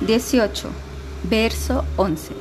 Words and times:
18, 0.00 0.68
verso 1.30 1.84
11. 1.96 2.34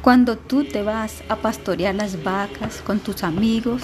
Cuando 0.00 0.36
tú 0.36 0.64
te 0.64 0.82
vas 0.82 1.22
a 1.28 1.36
pastorear 1.36 1.94
las 1.94 2.24
vacas 2.24 2.82
con 2.84 2.98
tus 2.98 3.22
amigos, 3.22 3.82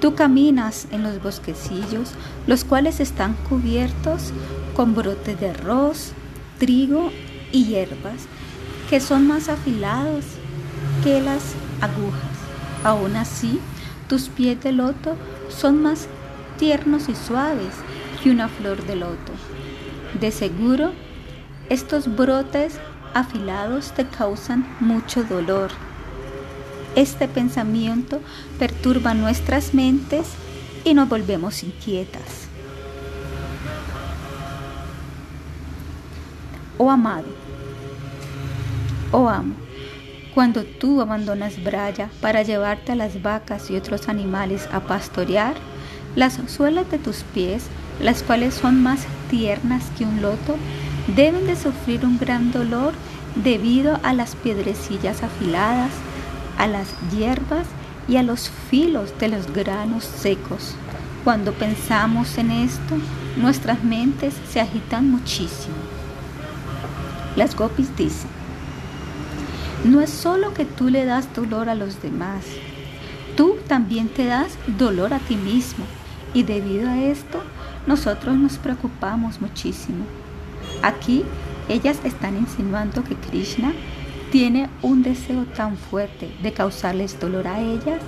tú 0.00 0.14
caminas 0.14 0.88
en 0.90 1.02
los 1.02 1.22
bosquecillos, 1.22 2.12
los 2.46 2.64
cuales 2.64 3.00
están 3.00 3.34
cubiertos 3.48 4.32
con 4.74 4.94
brotes 4.94 5.38
de 5.38 5.50
arroz, 5.50 6.12
trigo 6.58 7.12
y 7.52 7.66
hierbas, 7.66 8.26
que 8.90 8.98
son 8.98 9.28
más 9.28 9.48
afilados 9.48 10.24
que 11.04 11.20
las 11.20 11.54
agujas. 11.80 12.34
Aún 12.82 13.14
así, 13.14 13.60
tus 14.08 14.28
pies 14.28 14.60
de 14.62 14.72
loto 14.72 15.16
son 15.48 15.82
más 15.82 16.08
tiernos 16.58 17.08
y 17.08 17.14
suaves 17.14 17.74
que 18.22 18.30
una 18.30 18.48
flor 18.48 18.84
de 18.86 18.96
loto. 18.96 19.32
De 20.20 20.30
seguro, 20.30 20.92
estos 21.68 22.14
brotes 22.14 22.78
afilados 23.14 23.92
te 23.92 24.06
causan 24.06 24.66
mucho 24.78 25.24
dolor. 25.24 25.70
Este 26.94 27.26
pensamiento 27.26 28.20
perturba 28.58 29.14
nuestras 29.14 29.74
mentes 29.74 30.26
y 30.84 30.94
nos 30.94 31.08
volvemos 31.08 31.64
inquietas. 31.64 32.48
Oh 36.78 36.90
amado, 36.90 37.26
oh 39.10 39.28
amo, 39.28 39.54
cuando 40.34 40.64
tú 40.64 41.00
abandonas 41.00 41.62
Braya 41.62 42.10
para 42.20 42.42
llevarte 42.42 42.92
a 42.92 42.96
las 42.96 43.22
vacas 43.22 43.70
y 43.70 43.76
otros 43.76 44.08
animales 44.08 44.68
a 44.72 44.80
pastorear, 44.80 45.54
las 46.16 46.38
suelas 46.48 46.90
de 46.90 46.98
tus 46.98 47.22
pies, 47.32 47.66
las 48.00 48.22
cuales 48.22 48.54
son 48.54 48.82
más 48.82 49.06
tiernas 49.34 49.82
que 49.98 50.04
un 50.04 50.22
loto, 50.22 50.54
deben 51.16 51.44
de 51.48 51.56
sufrir 51.56 52.06
un 52.06 52.18
gran 52.18 52.52
dolor 52.52 52.92
debido 53.34 53.98
a 54.04 54.12
las 54.12 54.36
piedrecillas 54.36 55.24
afiladas, 55.24 55.90
a 56.56 56.68
las 56.68 56.94
hierbas 57.10 57.66
y 58.06 58.16
a 58.16 58.22
los 58.22 58.48
filos 58.70 59.12
de 59.18 59.28
los 59.28 59.52
granos 59.52 60.04
secos. 60.04 60.76
Cuando 61.24 61.52
pensamos 61.52 62.38
en 62.38 62.52
esto, 62.52 62.94
nuestras 63.36 63.82
mentes 63.82 64.34
se 64.48 64.60
agitan 64.60 65.10
muchísimo. 65.10 65.74
Las 67.34 67.56
gopis 67.56 67.96
dicen, 67.96 68.30
no 69.84 70.00
es 70.00 70.10
solo 70.10 70.54
que 70.54 70.64
tú 70.64 70.90
le 70.90 71.06
das 71.06 71.26
dolor 71.34 71.68
a 71.68 71.74
los 71.74 72.00
demás, 72.00 72.44
tú 73.36 73.56
también 73.66 74.08
te 74.08 74.26
das 74.26 74.56
dolor 74.78 75.12
a 75.12 75.18
ti 75.18 75.34
mismo 75.34 75.84
y 76.34 76.44
debido 76.44 76.88
a 76.88 76.98
esto 77.00 77.42
nosotros 77.86 78.36
nos 78.36 78.58
preocupamos 78.58 79.40
muchísimo. 79.40 80.04
Aquí 80.82 81.24
ellas 81.68 81.98
están 82.04 82.36
insinuando 82.36 83.04
que 83.04 83.14
Krishna 83.16 83.72
tiene 84.30 84.68
un 84.82 85.02
deseo 85.02 85.44
tan 85.44 85.76
fuerte 85.76 86.34
de 86.42 86.52
causarles 86.52 87.20
dolor 87.20 87.46
a 87.46 87.60
ellas 87.60 88.00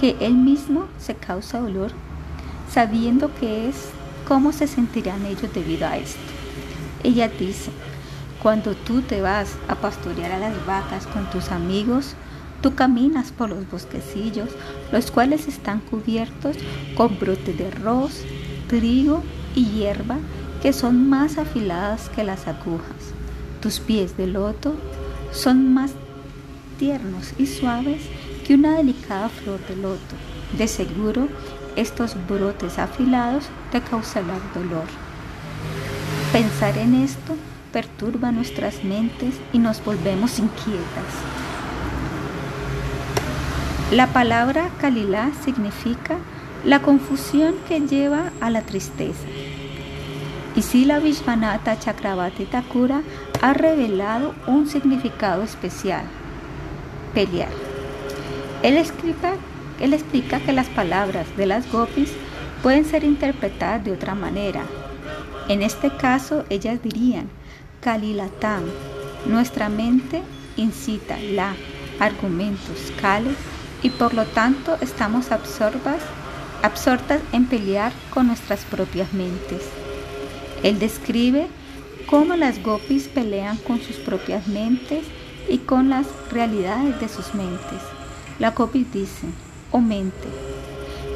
que 0.00 0.16
él 0.20 0.34
mismo 0.34 0.86
se 0.98 1.14
causa 1.14 1.60
dolor, 1.60 1.92
sabiendo 2.70 3.32
que 3.34 3.68
es 3.68 3.88
cómo 4.26 4.52
se 4.52 4.66
sentirán 4.66 5.24
ellos 5.24 5.52
debido 5.54 5.86
a 5.86 5.96
esto. 5.96 6.20
Ella 7.02 7.28
dice, 7.28 7.70
cuando 8.42 8.74
tú 8.74 9.02
te 9.02 9.20
vas 9.20 9.56
a 9.68 9.76
pastorear 9.76 10.32
a 10.32 10.38
las 10.38 10.66
vacas 10.66 11.06
con 11.06 11.30
tus 11.30 11.50
amigos, 11.50 12.14
tú 12.60 12.74
caminas 12.74 13.32
por 13.32 13.50
los 13.50 13.68
bosquecillos, 13.70 14.50
los 14.90 15.10
cuales 15.10 15.48
están 15.48 15.80
cubiertos 15.80 16.56
con 16.96 17.18
brotes 17.18 17.56
de 17.56 17.68
arroz, 17.68 18.24
trigo 18.72 19.22
y 19.54 19.66
hierba 19.66 20.16
que 20.62 20.72
son 20.72 21.10
más 21.10 21.36
afiladas 21.36 22.08
que 22.08 22.24
las 22.24 22.48
agujas. 22.48 23.12
Tus 23.60 23.80
pies 23.80 24.16
de 24.16 24.26
loto 24.26 24.74
son 25.30 25.74
más 25.74 25.90
tiernos 26.78 27.34
y 27.36 27.46
suaves 27.46 28.00
que 28.46 28.54
una 28.54 28.78
delicada 28.78 29.28
flor 29.28 29.60
de 29.68 29.76
loto. 29.76 30.14
De 30.56 30.66
seguro, 30.68 31.28
estos 31.76 32.16
brotes 32.26 32.78
afilados 32.78 33.44
te 33.70 33.82
causarán 33.82 34.40
dolor. 34.54 34.86
Pensar 36.32 36.78
en 36.78 36.94
esto 36.94 37.36
perturba 37.74 38.32
nuestras 38.32 38.84
mentes 38.84 39.34
y 39.52 39.58
nos 39.58 39.84
volvemos 39.84 40.38
inquietas. 40.38 41.12
La 43.90 44.06
palabra 44.06 44.70
Kalila 44.80 45.30
significa 45.44 46.16
la 46.64 46.80
confusión 46.80 47.54
que 47.68 47.80
lleva 47.80 48.32
a 48.40 48.50
la 48.50 48.62
tristeza. 48.62 49.26
Y 50.54 50.62
si 50.62 50.84
la 50.84 50.98
Vishvanatha 50.98 51.78
Chakravarti 51.78 52.44
Thakura 52.44 53.02
ha 53.40 53.52
revelado 53.52 54.34
un 54.46 54.68
significado 54.68 55.42
especial, 55.42 56.04
pelear. 57.14 57.48
Él 58.62 58.76
explica, 58.76 59.34
él 59.80 59.94
explica 59.94 60.40
que 60.40 60.52
las 60.52 60.68
palabras 60.68 61.26
de 61.36 61.46
las 61.46 61.70
gopis 61.72 62.12
pueden 62.62 62.84
ser 62.84 63.02
interpretadas 63.02 63.84
de 63.84 63.92
otra 63.92 64.14
manera. 64.14 64.62
En 65.48 65.62
este 65.62 65.90
caso, 65.96 66.44
ellas 66.48 66.82
dirían, 66.82 67.28
Kalilatán. 67.80 68.64
Nuestra 69.26 69.68
mente 69.68 70.22
incita 70.56 71.16
la 71.18 71.54
argumentos 72.00 72.92
Kali 73.00 73.34
y 73.82 73.90
por 73.90 74.14
lo 74.14 74.24
tanto 74.24 74.76
estamos 74.80 75.30
absorbas, 75.30 76.00
absortas 76.62 77.20
en 77.32 77.46
pelear 77.46 77.92
con 78.10 78.26
nuestras 78.28 78.64
propias 78.64 79.12
mentes. 79.12 79.62
Él 80.62 80.78
describe 80.78 81.48
cómo 82.06 82.36
las 82.36 82.62
gopis 82.62 83.08
pelean 83.08 83.56
con 83.58 83.80
sus 83.80 83.96
propias 83.96 84.46
mentes 84.46 85.04
y 85.48 85.58
con 85.58 85.88
las 85.88 86.06
realidades 86.30 87.00
de 87.00 87.08
sus 87.08 87.34
mentes. 87.34 87.80
La 88.38 88.50
gopi 88.50 88.86
dice, 88.92 89.26
oh 89.70 89.80
mente, 89.80 90.28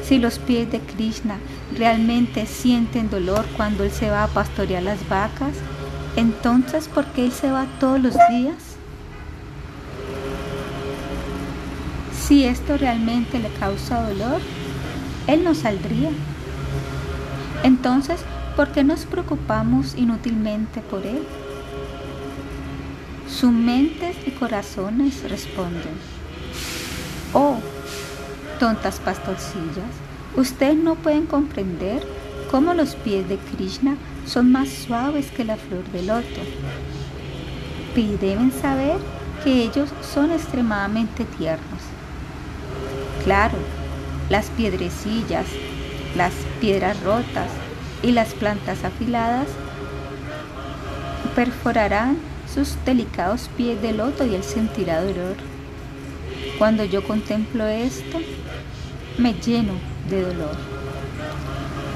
si 0.03 0.19
los 0.19 0.39
pies 0.39 0.71
de 0.71 0.79
Krishna 0.79 1.37
realmente 1.75 2.45
sienten 2.45 3.09
dolor 3.09 3.45
cuando 3.55 3.83
él 3.83 3.91
se 3.91 4.09
va 4.09 4.23
a 4.23 4.27
pastorear 4.27 4.83
las 4.83 5.07
vacas, 5.09 5.53
entonces, 6.17 6.87
¿por 6.87 7.05
qué 7.05 7.25
Él 7.25 7.31
se 7.31 7.51
va 7.51 7.67
todos 7.79 8.01
los 8.01 8.15
días? 8.31 8.55
Si 12.19 12.43
esto 12.43 12.75
realmente 12.75 13.37
le 13.37 13.49
causa 13.49 14.01
dolor, 14.01 14.41
Él 15.27 15.43
no 15.43 15.53
saldría. 15.53 16.09
Entonces, 17.63 18.21
¿por 18.55 18.71
qué 18.71 18.83
nos 18.83 19.05
preocupamos 19.05 19.95
inútilmente 19.97 20.81
por 20.81 21.05
Él? 21.05 21.23
Sus 23.29 23.51
mentes 23.51 24.15
y 24.25 24.31
corazones 24.31 25.29
responden, 25.29 25.97
oh, 27.33 27.57
tontas 28.57 28.99
pastorcillas, 28.99 29.91
ustedes 30.35 30.77
no 30.77 30.95
pueden 30.95 31.25
comprender 31.25 32.01
cómo 32.49 32.73
los 32.73 32.95
pies 32.95 33.27
de 33.27 33.37
Krishna 33.37 33.97
son 34.25 34.51
más 34.51 34.69
suaves 34.69 35.29
que 35.31 35.43
la 35.43 35.57
flor 35.57 35.83
de 35.91 36.03
loto. 36.03 36.41
Y 37.95 38.15
deben 38.17 38.51
saber 38.51 38.97
que 39.43 39.63
ellos 39.63 39.89
son 40.13 40.31
extremadamente 40.31 41.25
tiernos. 41.25 41.81
Claro, 43.23 43.57
las 44.29 44.47
piedrecillas, 44.51 45.45
las 46.15 46.33
piedras 46.59 47.01
rotas 47.03 47.49
y 48.03 48.11
las 48.11 48.33
plantas 48.33 48.83
afiladas 48.83 49.47
perforarán 51.35 52.17
sus 52.53 52.75
delicados 52.85 53.49
pies 53.55 53.81
de 53.81 53.93
loto 53.93 54.25
y 54.25 54.35
él 54.35 54.43
sentirá 54.43 55.01
dolor. 55.01 55.35
Cuando 56.57 56.83
yo 56.83 57.03
contemplo 57.03 57.67
esto, 57.67 58.19
me 59.17 59.33
lleno 59.33 59.73
de 60.09 60.21
dolor. 60.21 60.55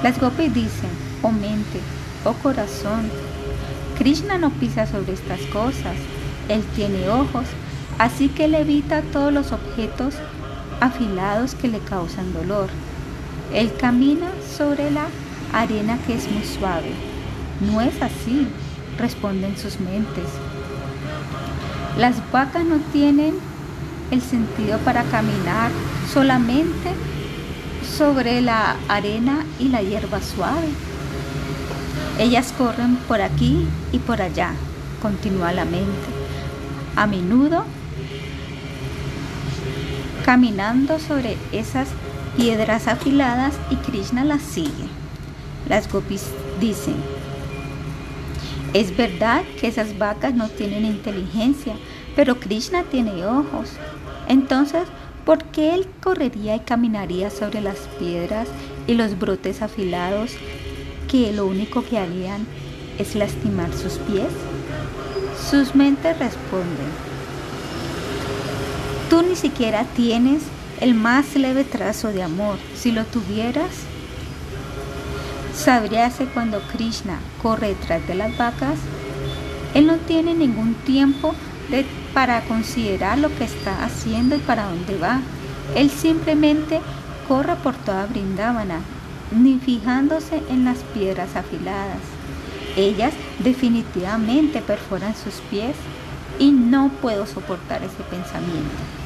Las 0.04 0.20
gopis 0.20 0.54
dicen, 0.54 0.90
oh 1.22 1.32
mente, 1.32 1.80
oh 2.26 2.34
corazón, 2.34 3.10
Krishna 3.98 4.38
no 4.38 4.50
pisa 4.52 4.88
sobre 4.88 5.14
estas 5.14 5.42
cosas, 5.54 5.96
él 6.50 6.64
tiene 6.76 7.10
ojos, 7.10 7.46
así 8.00 8.30
que 8.30 8.46
él 8.46 8.56
evita 8.56 9.02
todos 9.14 9.32
los 9.32 9.52
objetos 9.52 10.16
afilados 10.82 11.56
que 11.56 11.70
le 11.70 11.80
causan 11.80 12.34
dolor. 12.34 12.68
Él 13.54 13.72
camina 13.80 14.32
sobre 14.58 14.92
la 14.92 15.06
arena 15.54 15.98
que 16.06 16.16
es 16.16 16.30
muy 16.30 16.44
suave. 16.44 16.92
No 17.62 17.80
es 17.80 18.02
así, 18.02 18.48
responden 18.98 19.58
sus 19.58 19.80
mentes. 19.80 20.26
Las 21.98 22.16
vacas 22.32 22.66
no 22.66 22.78
tienen 22.92 23.36
el 24.10 24.22
sentido 24.22 24.78
para 24.80 25.04
caminar 25.04 25.72
solamente 26.12 26.92
sobre 27.98 28.42
la 28.42 28.76
arena 28.88 29.46
y 29.60 29.70
la 29.70 29.82
hierba 29.82 30.22
suave. 30.22 30.70
Ellas 32.20 32.54
corren 32.58 32.98
por 33.08 33.22
aquí 33.22 33.68
y 33.92 34.00
por 34.00 34.22
allá, 34.22 34.54
continúa 35.02 35.54
la 35.54 35.66
mente. 35.66 36.10
A 36.96 37.08
menudo 37.08 37.66
caminando 40.26 41.00
sobre 41.00 41.38
esas 41.52 41.90
piedras 42.38 42.88
afiladas 42.88 43.56
y 43.70 43.76
Krishna 43.76 44.24
las 44.24 44.42
sigue. 44.42 44.88
Las 45.68 45.92
gopis 45.92 46.26
dicen, 46.60 46.96
Es 48.74 48.96
verdad 48.96 49.44
que 49.60 49.68
esas 49.68 49.98
vacas 49.98 50.34
no 50.34 50.48
tienen 50.48 50.86
inteligencia, 50.86 51.76
pero 52.16 52.40
Krishna 52.40 52.84
tiene 52.84 53.26
ojos. 53.26 53.74
Entonces, 54.28 54.84
¿por 55.26 55.44
qué 55.46 55.74
él 55.74 55.88
correría 56.02 56.56
y 56.56 56.60
caminaría 56.62 57.30
sobre 57.30 57.62
las 57.62 57.78
piedras 58.00 58.48
y 58.88 58.94
los 58.94 59.20
brotes 59.20 59.62
afilados 59.62 60.32
que 61.10 61.34
lo 61.34 61.46
único 61.46 61.84
que 61.84 61.98
harían 61.98 62.46
es 62.98 63.16
lastimar 63.16 63.74
sus 63.74 63.94
pies? 63.94 64.32
Sus 65.50 65.76
mentes 65.76 66.18
responden, 66.18 67.11
tú 69.12 69.22
ni 69.24 69.36
siquiera 69.36 69.84
tienes 69.84 70.42
el 70.80 70.96
más 70.96 71.36
leve 71.36 71.66
trazo 71.66 72.14
de 72.14 72.24
amor. 72.24 72.58
Si 72.78 72.94
lo 72.94 73.04
tuvieras, 73.04 73.70
sabrías 75.54 76.16
que 76.16 76.28
cuando 76.28 76.62
Krishna 76.72 77.20
corre 77.42 77.76
detrás 77.76 78.08
de 78.08 78.16
las 78.16 78.38
vacas, 78.38 78.80
él 79.74 79.86
no 79.86 79.98
tiene 79.98 80.34
ningún 80.34 80.76
tiempo 80.76 81.36
para 82.14 82.40
considerar 82.46 83.18
lo 83.18 83.28
que 83.36 83.44
está 83.44 83.84
haciendo 83.84 84.38
y 84.38 84.40
para 84.40 84.70
dónde 84.70 84.98
va. 84.98 85.20
Él 85.76 85.90
simplemente 85.90 86.80
corre 87.28 87.58
por 87.58 87.76
toda 87.76 88.06
Brindavana, 88.06 88.80
ni 89.38 89.60
fijándose 89.60 90.42
en 90.50 90.64
las 90.64 90.78
piedras 90.94 91.36
afiladas. 91.36 92.00
Ellas 92.78 93.14
definitivamente 93.40 94.62
perforan 94.62 95.16
sus 95.18 95.34
pies 95.50 95.76
y 96.40 96.52
no 96.52 96.90
puedo 97.02 97.28
soportar 97.28 97.84
ese 97.84 98.04
pensamiento. 98.10 99.01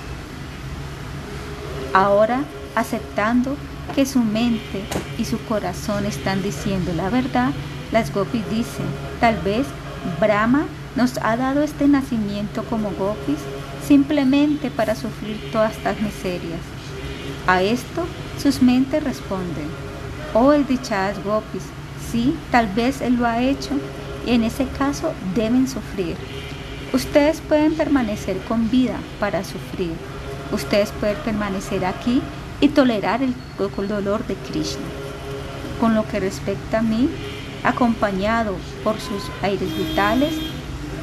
Ahora, 1.96 2.44
aceptando 2.76 3.56
que 3.96 4.06
su 4.06 4.20
mente 4.20 4.84
y 5.18 5.24
su 5.24 5.40
corazón 5.46 6.06
están 6.06 6.44
diciendo 6.44 6.92
la 6.94 7.10
verdad, 7.10 7.52
las 7.94 8.14
gopis 8.14 8.44
dicen, 8.50 8.86
tal 9.22 9.38
vez 9.38 9.66
Brahma 10.20 10.66
nos 10.98 11.18
ha 11.20 11.38
dado 11.38 11.64
este 11.64 11.88
nacimiento 11.88 12.66
como 12.66 12.92
gopis 12.92 13.40
simplemente 13.88 14.70
para 14.72 14.94
sufrir 14.94 15.40
todas 15.54 15.72
estas 15.78 16.02
miserias. 16.02 16.60
A 17.48 17.62
esto 17.62 18.06
sus 18.44 18.62
mentes 18.62 19.02
responden, 19.02 19.70
oh 20.34 20.52
desdichadas 20.52 21.24
gopis, 21.24 21.64
sí, 22.12 22.36
tal 22.52 22.68
vez 22.68 23.00
él 23.00 23.16
lo 23.16 23.26
ha 23.26 23.42
hecho 23.42 23.72
y 24.28 24.32
en 24.32 24.44
ese 24.44 24.68
caso 24.78 25.14
deben 25.34 25.66
sufrir. 25.66 26.18
Ustedes 26.92 27.40
pueden 27.40 27.74
permanecer 27.74 28.38
con 28.40 28.70
vida 28.70 28.98
para 29.18 29.46
sufrir. 29.46 29.94
Ustedes 30.52 30.92
pueden 30.92 31.18
permanecer 31.18 31.86
aquí 31.86 32.22
y 32.62 32.70
tolerar 32.70 33.22
el, 33.22 33.34
dolor 33.58 34.26
de 34.28 34.36
Krishna. 34.36 34.86
Con 35.80 35.96
lo 35.96 36.08
que 36.08 36.20
respecta 36.20 36.80
a 36.80 36.82
mí, 36.82 37.10
acompañado 37.64 38.56
por 38.84 39.00
sus 39.00 39.24
aires 39.42 39.76
vitales, 39.78 40.34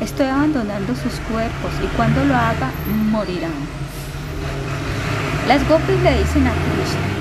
estoy 0.00 0.26
abandonando 0.26 0.94
sus 0.94 1.14
cuerpos 1.30 1.70
y 1.82 1.86
cuando 1.96 2.24
lo 2.24 2.34
haga, 2.34 2.70
morirán. 3.10 3.50
Las 5.48 5.68
gopis 5.68 6.00
le 6.02 6.18
dicen 6.18 6.46
a 6.46 6.52
Krishna, 6.52 7.12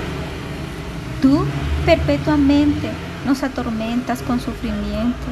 tú 1.21 1.43
perpetuamente 1.85 2.89
nos 3.25 3.43
atormentas 3.43 4.21
con 4.21 4.39
sufrimiento, 4.39 5.27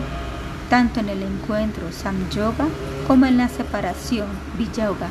tanto 0.70 1.00
en 1.00 1.10
el 1.10 1.24
encuentro 1.24 1.92
Samyoga 1.92 2.66
como 3.08 3.26
en 3.26 3.38
la 3.38 3.48
separación 3.48 4.28
Viyoga. 4.58 5.10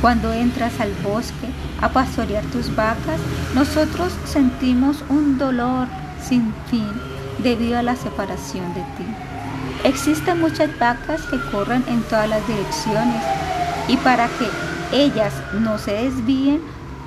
Cuando 0.00 0.32
entras 0.32 0.78
al 0.80 0.92
bosque 1.02 1.48
a 1.80 1.88
pastorear 1.88 2.44
tus 2.44 2.74
vacas, 2.74 3.20
nosotros 3.54 4.12
sentimos 4.24 5.04
un 5.08 5.38
dolor 5.38 5.88
sin 6.22 6.54
fin 6.70 6.88
debido 7.42 7.78
a 7.78 7.82
la 7.82 7.96
separación 7.96 8.72
de 8.74 8.80
ti. 8.80 9.06
Existen 9.84 10.40
muchas 10.40 10.76
vacas 10.78 11.22
que 11.22 11.40
corren 11.50 11.84
en 11.88 12.02
todas 12.02 12.28
las 12.28 12.46
direcciones 12.46 13.22
y 13.88 13.96
para 13.96 14.28
que 14.28 14.46
ellas 14.92 15.32
no 15.52 15.78
se 15.78 15.92
desvíen, 15.92 16.60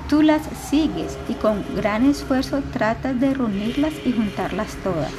tú 0.08 0.22
las 0.22 0.42
sigues 0.70 1.16
y 1.28 1.34
con 1.34 1.64
gran 1.74 2.04
esfuerzo 2.04 2.62
tratas 2.72 3.18
de 3.18 3.32
reunirlas 3.32 3.92
y 4.04 4.12
juntarlas 4.12 4.76
todas. 4.84 5.12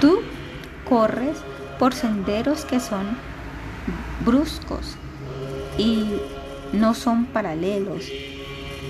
Tú 0.00 0.20
corres 0.88 1.36
por 1.78 1.92
senderos 1.92 2.64
que 2.64 2.80
son 2.80 3.06
bruscos 4.24 4.96
y 5.78 6.06
no 6.72 6.94
son 6.94 7.26
paralelos 7.26 8.04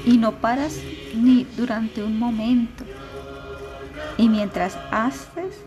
y 0.05 0.19
no 0.19 0.33
paras 0.33 0.79
ni 1.15 1.45
durante 1.57 2.03
un 2.03 2.19
momento. 2.19 2.85
Y 4.19 4.29
mientras 4.29 4.79
haces 4.91 5.65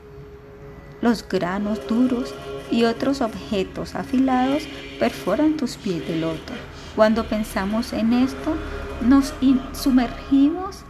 los 1.01 1.27
granos 1.27 1.79
duros 1.87 2.33
y 2.71 2.83
otros 2.83 3.21
objetos 3.21 3.95
afilados 3.95 4.63
perforan 4.99 5.57
tus 5.57 5.77
pies 5.77 6.07
de 6.07 6.17
loto. 6.17 6.53
Cuando 6.95 7.25
pensamos 7.25 7.93
en 7.93 8.13
esto, 8.13 8.55
nos 9.01 9.33
sumergimos 9.73 10.83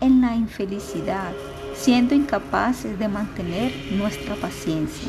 en 0.00 0.20
la 0.20 0.34
infelicidad, 0.34 1.32
siendo 1.74 2.14
incapaces 2.14 2.98
de 2.98 3.08
mantener 3.08 3.72
nuestra 3.92 4.34
paciencia. 4.34 5.08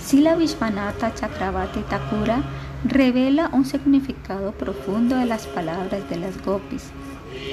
Sila 0.00 0.34
Vishwanatha 0.34 1.14
Chakravarti 1.14 1.80
Thakura 1.82 2.42
revela 2.84 3.50
un 3.52 3.64
significado 3.64 4.52
profundo 4.52 5.16
de 5.16 5.26
las 5.26 5.46
palabras 5.46 6.08
de 6.08 6.16
las 6.16 6.42
gopis. 6.44 6.84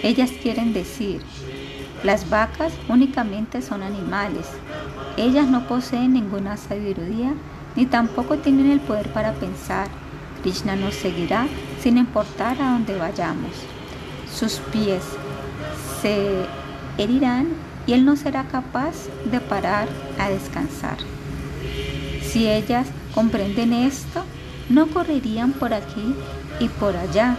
Ellas 0.03 0.31
quieren 0.41 0.73
decir, 0.73 1.21
las 2.03 2.29
vacas 2.29 2.73
únicamente 2.87 3.61
son 3.61 3.81
animales. 3.81 4.45
Ellas 5.17 5.47
no 5.47 5.67
poseen 5.67 6.13
ninguna 6.13 6.57
sabiduría 6.57 7.33
ni 7.75 7.85
tampoco 7.85 8.37
tienen 8.37 8.71
el 8.71 8.79
poder 8.79 9.09
para 9.09 9.33
pensar. 9.33 9.87
Krishna 10.43 10.75
nos 10.75 10.93
seguirá 10.93 11.47
sin 11.81 11.97
importar 11.97 12.61
a 12.61 12.71
dónde 12.71 12.95
vayamos. 12.97 13.51
Sus 14.31 14.59
pies 14.71 15.03
se 16.01 16.45
herirán 16.97 17.47
y 17.87 17.93
él 17.93 18.05
no 18.05 18.15
será 18.15 18.43
capaz 18.43 18.93
de 19.31 19.39
parar 19.39 19.87
a 20.19 20.29
descansar. 20.29 20.97
Si 22.21 22.47
ellas 22.47 22.87
comprenden 23.13 23.73
esto, 23.73 24.23
no 24.69 24.87
correrían 24.87 25.53
por 25.53 25.73
aquí 25.73 26.15
y 26.59 26.67
por 26.69 26.95
allá. 26.95 27.37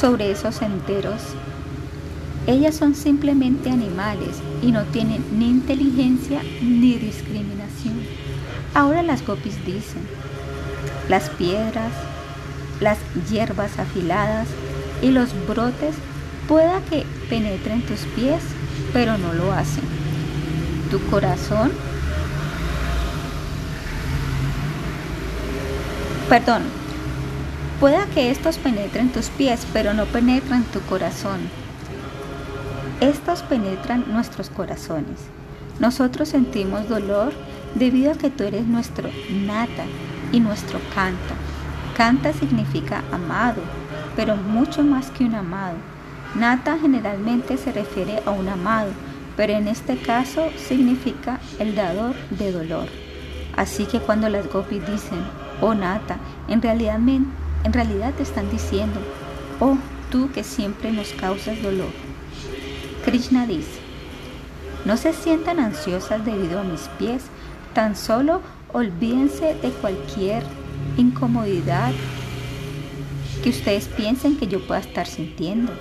sobre 0.00 0.30
esos 0.30 0.54
senderos. 0.54 1.20
Ellas 2.46 2.74
son 2.74 2.94
simplemente 2.94 3.68
animales 3.68 4.40
y 4.62 4.72
no 4.72 4.84
tienen 4.84 5.22
ni 5.38 5.50
inteligencia 5.50 6.40
ni 6.62 6.94
discriminación. 6.94 8.00
Ahora 8.72 9.02
las 9.02 9.26
gopis 9.26 9.62
dicen, 9.66 10.00
las 11.10 11.28
piedras, 11.28 11.92
las 12.80 12.96
hierbas 13.28 13.78
afiladas 13.78 14.48
y 15.02 15.10
los 15.10 15.34
brotes 15.46 15.94
pueda 16.50 16.80
que 16.80 17.06
penetren 17.28 17.80
tus 17.82 18.00
pies, 18.16 18.42
pero 18.92 19.16
no 19.16 19.32
lo 19.32 19.52
hacen. 19.52 19.84
Tu 20.90 20.98
corazón, 21.08 21.70
perdón, 26.28 26.64
pueda 27.78 28.04
que 28.06 28.32
estos 28.32 28.58
penetren 28.58 29.12
tus 29.12 29.28
pies, 29.28 29.64
pero 29.72 29.94
no 29.94 30.06
penetran 30.06 30.64
tu 30.64 30.80
corazón. 30.80 31.38
Estos 33.00 33.42
penetran 33.42 34.12
nuestros 34.12 34.50
corazones. 34.50 35.20
Nosotros 35.78 36.30
sentimos 36.30 36.88
dolor 36.88 37.32
debido 37.76 38.10
a 38.10 38.16
que 38.16 38.28
tú 38.28 38.42
eres 38.42 38.66
nuestro 38.66 39.08
nata 39.30 39.84
y 40.32 40.40
nuestro 40.40 40.80
canta. 40.96 41.36
Canta 41.96 42.32
significa 42.32 43.04
amado, 43.12 43.62
pero 44.16 44.34
mucho 44.34 44.82
más 44.82 45.12
que 45.12 45.22
un 45.22 45.36
amado 45.36 45.76
Nata 46.34 46.78
generalmente 46.80 47.56
se 47.56 47.72
refiere 47.72 48.22
a 48.24 48.30
un 48.30 48.48
amado, 48.48 48.90
pero 49.36 49.52
en 49.54 49.68
este 49.68 49.96
caso 49.96 50.48
significa 50.56 51.40
el 51.58 51.74
dador 51.74 52.14
de 52.30 52.52
dolor. 52.52 52.86
Así 53.56 53.84
que 53.84 53.98
cuando 53.98 54.28
las 54.28 54.46
gopis 54.50 54.86
dicen, 54.86 55.18
oh 55.60 55.74
Nata, 55.74 56.18
en 56.48 56.62
realidad, 56.62 56.98
en 56.98 57.72
realidad 57.72 58.14
te 58.14 58.22
están 58.22 58.50
diciendo, 58.50 59.00
oh 59.58 59.76
tú 60.10 60.30
que 60.32 60.44
siempre 60.44 60.92
nos 60.92 61.12
causas 61.14 61.60
dolor. 61.62 61.90
Krishna 63.04 63.46
dice, 63.46 63.80
no 64.84 64.96
se 64.96 65.12
sientan 65.12 65.58
ansiosas 65.58 66.24
debido 66.24 66.60
a 66.60 66.64
mis 66.64 66.82
pies, 66.98 67.24
tan 67.74 67.96
solo 67.96 68.40
olvídense 68.72 69.54
de 69.54 69.70
cualquier 69.70 70.44
incomodidad 70.96 71.92
que 73.42 73.50
ustedes 73.50 73.88
piensen 73.88 74.36
que 74.36 74.46
yo 74.46 74.66
pueda 74.66 74.80
estar 74.80 75.06
sintiendo. 75.06 75.72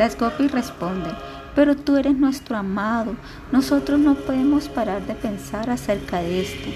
Las 0.00 0.16
gopis 0.16 0.50
responden, 0.50 1.12
pero 1.54 1.76
tú 1.76 1.98
eres 1.98 2.16
nuestro 2.16 2.56
amado, 2.56 3.16
nosotros 3.52 4.00
no 4.00 4.14
podemos 4.14 4.66
parar 4.66 5.06
de 5.06 5.14
pensar 5.14 5.68
acerca 5.68 6.22
de 6.22 6.40
esto. 6.40 6.70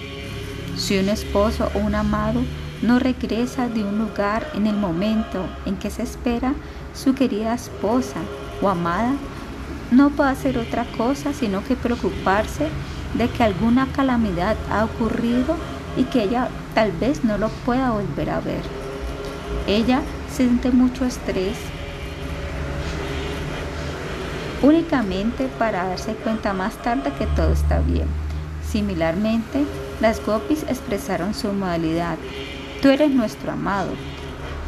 Si 0.76 0.98
un 0.98 1.08
esposo 1.08 1.70
o 1.74 1.78
un 1.78 1.94
amado 1.94 2.42
no 2.82 2.98
regresa 2.98 3.66
de 3.66 3.82
un 3.82 3.98
lugar 3.98 4.46
en 4.52 4.66
el 4.66 4.76
momento 4.76 5.42
en 5.64 5.76
que 5.76 5.88
se 5.88 6.02
espera 6.02 6.52
su 6.92 7.14
querida 7.14 7.54
esposa 7.54 8.20
o 8.60 8.68
amada, 8.68 9.14
no 9.90 10.10
puede 10.10 10.28
hacer 10.28 10.58
otra 10.58 10.84
cosa 10.98 11.32
sino 11.32 11.64
que 11.64 11.76
preocuparse 11.76 12.68
de 13.14 13.30
que 13.30 13.42
alguna 13.42 13.86
calamidad 13.86 14.54
ha 14.70 14.84
ocurrido 14.84 15.56
y 15.96 16.04
que 16.04 16.24
ella 16.24 16.50
tal 16.74 16.92
vez 16.92 17.24
no 17.24 17.38
lo 17.38 17.48
pueda 17.64 17.90
volver 17.90 18.28
a 18.28 18.40
ver. 18.40 18.64
Ella 19.66 20.02
siente 20.28 20.70
mucho 20.70 21.06
estrés 21.06 21.56
únicamente 24.62 25.48
para 25.58 25.84
darse 25.84 26.14
cuenta 26.14 26.52
más 26.52 26.74
tarde 26.82 27.12
que 27.18 27.26
todo 27.26 27.52
está 27.52 27.80
bien. 27.80 28.06
Similarmente, 28.68 29.64
las 30.00 30.24
gopis 30.24 30.64
expresaron 30.68 31.34
su 31.34 31.52
modalidad. 31.52 32.16
Tú 32.82 32.88
eres 32.88 33.10
nuestro 33.10 33.52
amado. 33.52 33.90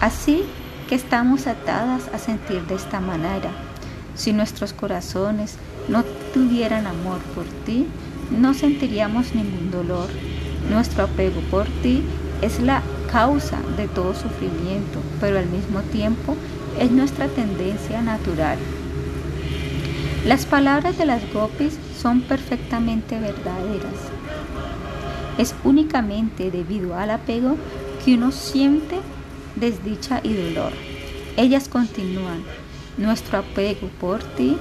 Así 0.00 0.44
que 0.88 0.94
estamos 0.94 1.46
atadas 1.46 2.08
a 2.12 2.18
sentir 2.18 2.62
de 2.66 2.76
esta 2.76 3.00
manera. 3.00 3.50
Si 4.14 4.32
nuestros 4.32 4.72
corazones 4.72 5.56
no 5.88 6.04
tuvieran 6.32 6.86
amor 6.86 7.18
por 7.34 7.44
ti, 7.64 7.86
no 8.30 8.54
sentiríamos 8.54 9.34
ningún 9.34 9.70
dolor. 9.70 10.08
Nuestro 10.70 11.04
apego 11.04 11.40
por 11.50 11.66
ti 11.82 12.02
es 12.42 12.60
la 12.60 12.82
causa 13.10 13.58
de 13.76 13.88
todo 13.88 14.14
sufrimiento, 14.14 15.00
pero 15.20 15.38
al 15.38 15.46
mismo 15.46 15.80
tiempo 15.80 16.36
es 16.78 16.90
nuestra 16.90 17.28
tendencia 17.28 18.02
natural. 18.02 18.58
Las 20.26 20.44
palabras 20.44 20.98
de 20.98 21.06
las 21.06 21.22
gopis 21.32 21.78
son 22.02 22.20
perfectamente 22.20 23.16
verdaderas. 23.16 23.94
Es 25.38 25.54
únicamente 25.62 26.50
debido 26.50 26.96
al 26.96 27.12
apego 27.12 27.56
que 28.04 28.14
uno 28.14 28.32
siente 28.32 28.98
desdicha 29.54 30.18
y 30.24 30.34
dolor. 30.34 30.72
Ellas 31.36 31.68
continúan, 31.68 32.42
nuestro 32.96 33.38
apego 33.38 33.86
por 34.00 34.20
ti 34.20 34.56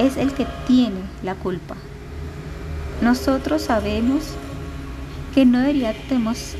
es 0.00 0.16
el 0.16 0.32
que 0.32 0.44
tiene 0.66 1.02
la 1.22 1.36
culpa. 1.36 1.76
Nosotros 3.00 3.62
sabemos 3.62 4.24
que 5.36 5.44
no 5.44 5.60
deberíamos, 5.60 6.56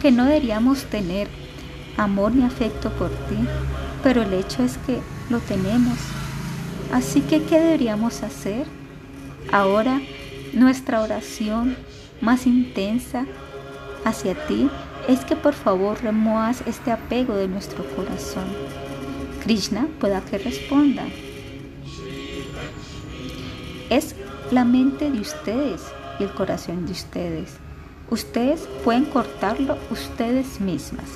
que 0.00 0.10
no 0.10 0.24
deberíamos 0.24 0.82
tener 0.86 1.28
amor 1.96 2.34
ni 2.34 2.42
afecto 2.42 2.90
por 2.94 3.10
ti, 3.10 3.38
pero 4.02 4.22
el 4.22 4.32
hecho 4.32 4.64
es 4.64 4.78
que 4.78 4.98
lo 5.30 5.38
tenemos. 5.38 6.21
Así 6.92 7.22
que, 7.22 7.42
¿qué 7.42 7.58
deberíamos 7.58 8.22
hacer? 8.22 8.66
Ahora, 9.50 10.00
nuestra 10.52 11.00
oración 11.00 11.76
más 12.20 12.46
intensa 12.46 13.26
hacia 14.04 14.34
ti 14.46 14.70
es 15.08 15.24
que 15.24 15.34
por 15.34 15.54
favor 15.54 16.02
remuevas 16.02 16.62
este 16.66 16.92
apego 16.92 17.34
de 17.34 17.48
nuestro 17.48 17.84
corazón. 17.96 18.44
Krishna 19.42 19.88
pueda 19.98 20.20
que 20.20 20.38
responda. 20.38 21.04
Es 23.90 24.14
la 24.50 24.64
mente 24.64 25.10
de 25.10 25.20
ustedes 25.20 25.82
y 26.20 26.24
el 26.24 26.32
corazón 26.32 26.86
de 26.86 26.92
ustedes. 26.92 27.54
Ustedes 28.10 28.68
pueden 28.84 29.06
cortarlo 29.06 29.78
ustedes 29.90 30.60
mismas. 30.60 31.06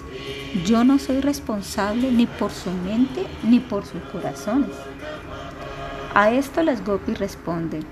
Yo 0.65 0.85
no 0.85 0.99
soy 0.99 1.21
responsable 1.21 2.11
ni 2.11 2.27
por 2.27 2.51
su 2.51 2.71
mente 2.71 3.27
ni 3.43 3.61
por 3.61 3.85
sus 3.85 4.01
corazones. 4.11 4.71
A 6.17 6.31
esto 6.31 6.63
las 6.63 6.83
gopis 6.83 7.19
responden, 7.19 7.85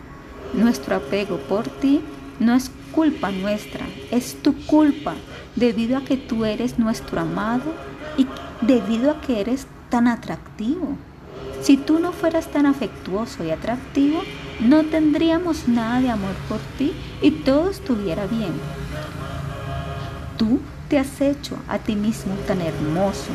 nuestro 0.55 0.97
apego 0.97 1.37
por 1.41 1.69
ti 1.69 2.01
no 2.41 2.55
es 2.55 2.71
culpa 2.91 3.31
nuestra, 3.31 3.85
es 4.11 4.43
tu 4.43 4.57
culpa 4.65 5.13
debido 5.57 5.99
a 5.99 6.05
que 6.07 6.17
tú 6.17 6.47
eres 6.47 6.79
nuestro 6.79 7.21
amado 7.21 7.75
y 8.17 8.27
debido 8.63 9.11
a 9.11 9.21
que 9.21 9.43
eres 9.43 9.67
tan 9.91 10.09
atractivo. 10.09 10.97
Si 11.61 11.77
tú 11.77 11.99
no 11.99 12.13
fueras 12.13 12.51
tan 12.51 12.65
afectuoso 12.65 13.45
y 13.45 13.51
atractivo, 13.51 14.23
no 14.59 14.85
tendríamos 14.85 15.69
nada 15.69 16.01
de 16.01 16.09
amor 16.09 16.35
por 16.49 16.61
ti 16.79 16.95
y 17.21 17.31
todo 17.31 17.69
estuviera 17.69 18.25
bien. 18.25 18.55
Tú 20.39 20.61
te 20.89 20.99
has 20.99 21.21
hecho 21.21 21.59
a 21.69 21.79
ti 21.79 21.95
mismo 21.95 22.33
tan 22.47 22.63
hermoso 22.63 23.33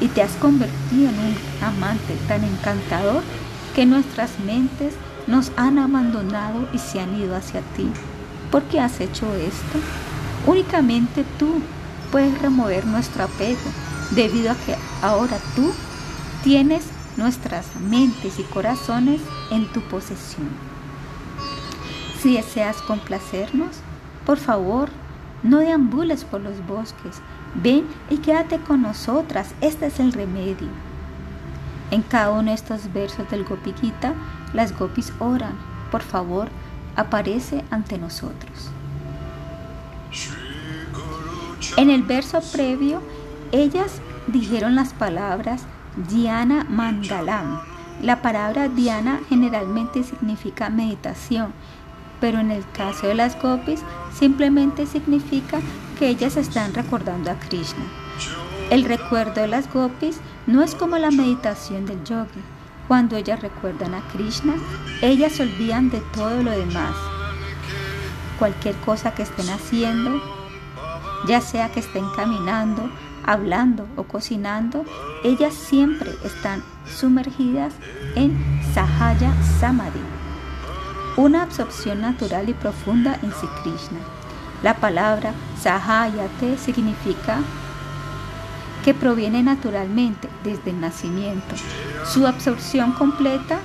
y 0.00 0.08
te 0.08 0.22
has 0.22 0.32
convertido 0.36 1.10
en 1.10 1.18
un 1.18 1.34
amante 1.62 2.16
tan 2.26 2.42
encantador 2.42 3.22
que 3.74 3.86
nuestras 3.86 4.38
mentes 4.40 4.94
nos 5.26 5.52
han 5.56 5.78
abandonado 5.78 6.68
y 6.72 6.78
se 6.78 7.00
han 7.00 7.14
ido 7.18 7.36
hacia 7.36 7.60
ti. 7.76 7.88
¿Por 8.50 8.62
qué 8.64 8.80
has 8.80 9.00
hecho 9.00 9.32
esto? 9.34 9.78
Únicamente 10.46 11.24
tú 11.38 11.60
puedes 12.10 12.40
remover 12.40 12.86
nuestro 12.86 13.24
apego 13.24 13.58
debido 14.10 14.50
a 14.50 14.56
que 14.56 14.76
ahora 15.02 15.38
tú 15.54 15.72
tienes 16.42 16.86
nuestras 17.16 17.66
mentes 17.76 18.38
y 18.38 18.42
corazones 18.44 19.20
en 19.50 19.66
tu 19.72 19.80
posesión. 19.82 20.48
Si 22.20 22.34
deseas 22.34 22.76
complacernos, 22.82 23.76
por 24.26 24.38
favor, 24.38 24.90
no 25.42 25.58
deambules 25.58 26.24
por 26.24 26.40
los 26.40 26.66
bosques. 26.66 27.20
Ven 27.54 27.86
y 28.10 28.18
quédate 28.18 28.58
con 28.58 28.82
nosotras. 28.82 29.54
Este 29.60 29.86
es 29.86 30.00
el 30.00 30.12
remedio. 30.12 30.68
En 31.90 32.02
cada 32.02 32.30
uno 32.30 32.50
de 32.50 32.54
estos 32.54 32.92
versos 32.92 33.28
del 33.30 33.44
Gopikita, 33.44 34.14
las 34.52 34.76
gopis 34.76 35.12
oran. 35.18 35.54
Por 35.90 36.02
favor, 36.02 36.48
aparece 36.96 37.64
ante 37.70 37.98
nosotros. 37.98 38.70
En 41.76 41.90
el 41.90 42.02
verso 42.02 42.40
previo, 42.52 43.02
ellas 43.52 44.00
dijeron 44.28 44.76
las 44.76 44.92
palabras 44.92 45.62
Dhyana 46.08 46.64
Mangalam. 46.68 47.60
La 48.02 48.22
palabra 48.22 48.68
Dhyana 48.68 49.20
generalmente 49.28 50.04
significa 50.04 50.70
meditación, 50.70 51.52
pero 52.20 52.38
en 52.38 52.50
el 52.50 52.64
caso 52.72 53.08
de 53.08 53.14
las 53.14 53.40
gopis 53.40 53.80
simplemente 54.14 54.86
significa 54.86 55.60
que 55.98 56.08
ellas 56.08 56.36
están 56.36 56.72
recordando 56.72 57.30
a 57.30 57.34
Krishna. 57.34 57.84
El 58.70 58.84
recuerdo 58.84 59.40
de 59.40 59.48
las 59.48 59.72
gopis 59.72 60.20
no 60.46 60.62
es 60.62 60.74
como 60.74 60.98
la 60.98 61.10
meditación 61.10 61.86
del 61.86 62.02
yogi. 62.04 62.40
Cuando 62.88 63.16
ellas 63.16 63.40
recuerdan 63.40 63.94
a 63.94 64.00
Krishna, 64.08 64.54
ellas 65.00 65.32
se 65.32 65.44
olvidan 65.44 65.90
de 65.90 66.00
todo 66.12 66.42
lo 66.42 66.50
demás. 66.50 66.94
Cualquier 68.38 68.74
cosa 68.76 69.14
que 69.14 69.22
estén 69.22 69.48
haciendo, 69.50 70.20
ya 71.26 71.40
sea 71.40 71.70
que 71.70 71.80
estén 71.80 72.04
caminando, 72.16 72.90
hablando 73.24 73.86
o 73.96 74.04
cocinando, 74.04 74.84
ellas 75.22 75.54
siempre 75.54 76.10
están 76.24 76.62
sumergidas 76.86 77.74
en 78.16 78.36
Sahaya 78.74 79.32
Samadhi, 79.60 80.00
una 81.16 81.42
absorción 81.42 82.00
natural 82.00 82.48
y 82.48 82.54
profunda 82.54 83.18
en 83.22 83.30
Sri 83.32 83.48
Krishna. 83.62 83.98
La 84.62 84.74
palabra 84.74 85.32
Sahayate 85.60 86.58
significa 86.58 87.38
que 88.84 88.94
proviene 88.94 89.42
naturalmente 89.42 90.28
desde 90.44 90.70
el 90.70 90.80
nacimiento. 90.80 91.54
Su 92.04 92.26
absorción 92.26 92.92
completa 92.92 93.60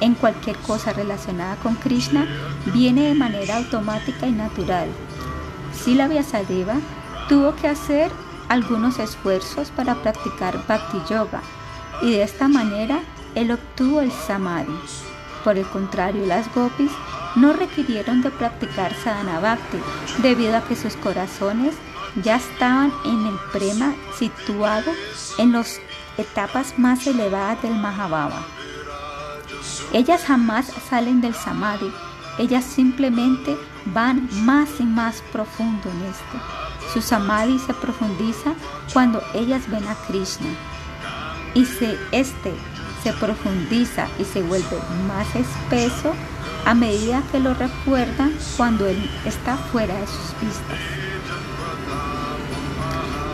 en 0.00 0.14
cualquier 0.14 0.56
cosa 0.58 0.92
relacionada 0.92 1.56
con 1.56 1.74
Krishna 1.76 2.26
viene 2.72 3.08
de 3.08 3.14
manera 3.14 3.58
automática 3.58 4.26
y 4.26 4.32
natural. 4.32 4.88
Sila 5.72 6.08
Vyasadeva 6.08 6.74
tuvo 7.28 7.54
que 7.54 7.68
hacer 7.68 8.10
algunos 8.48 8.98
esfuerzos 8.98 9.70
para 9.70 9.94
practicar 9.96 10.66
Bhakti 10.66 10.98
Yoga 11.08 11.42
y 12.02 12.10
de 12.10 12.22
esta 12.22 12.48
manera 12.48 13.00
él 13.34 13.50
obtuvo 13.50 14.00
el 14.00 14.12
Samadhi. 14.12 14.74
Por 15.42 15.58
el 15.58 15.66
contrario, 15.66 16.24
las 16.26 16.52
gopis 16.54 16.90
no 17.36 17.52
requirieron 17.52 18.22
de 18.22 18.30
practicar 18.30 18.94
sadhana 18.94 19.40
bhakti 19.40 19.78
debido 20.22 20.56
a 20.56 20.64
que 20.64 20.76
sus 20.76 20.96
corazones 20.96 21.74
ya 22.22 22.36
estaban 22.36 22.92
en 23.04 23.26
el 23.26 23.38
prema 23.52 23.94
situado 24.18 24.92
en 25.38 25.52
las 25.52 25.80
etapas 26.16 26.78
más 26.78 27.06
elevadas 27.06 27.60
del 27.62 27.74
Mahabhava. 27.74 28.44
Ellas 29.92 30.24
jamás 30.24 30.72
salen 30.88 31.20
del 31.20 31.34
samadhi, 31.34 31.92
ellas 32.38 32.64
simplemente 32.64 33.56
van 33.86 34.28
más 34.44 34.68
y 34.78 34.84
más 34.84 35.22
profundo 35.32 35.90
en 35.90 36.02
esto. 36.02 36.92
Su 36.92 37.00
samadhi 37.00 37.58
se 37.58 37.74
profundiza 37.74 38.54
cuando 38.92 39.22
ellas 39.34 39.68
ven 39.68 39.86
a 39.88 39.94
Krishna. 40.06 40.48
Y 41.54 41.64
si 41.64 41.96
este 42.12 42.52
se 43.02 43.12
profundiza 43.12 44.08
y 44.18 44.24
se 44.24 44.42
vuelve 44.42 44.78
más 45.06 45.26
espeso 45.34 46.12
a 46.64 46.74
medida 46.74 47.22
que 47.30 47.40
lo 47.40 47.54
recuerdan 47.54 48.32
cuando 48.56 48.86
él 48.86 49.10
está 49.24 49.56
fuera 49.56 49.94
de 49.94 50.06
sus 50.06 50.40
vistas. 50.40 51.03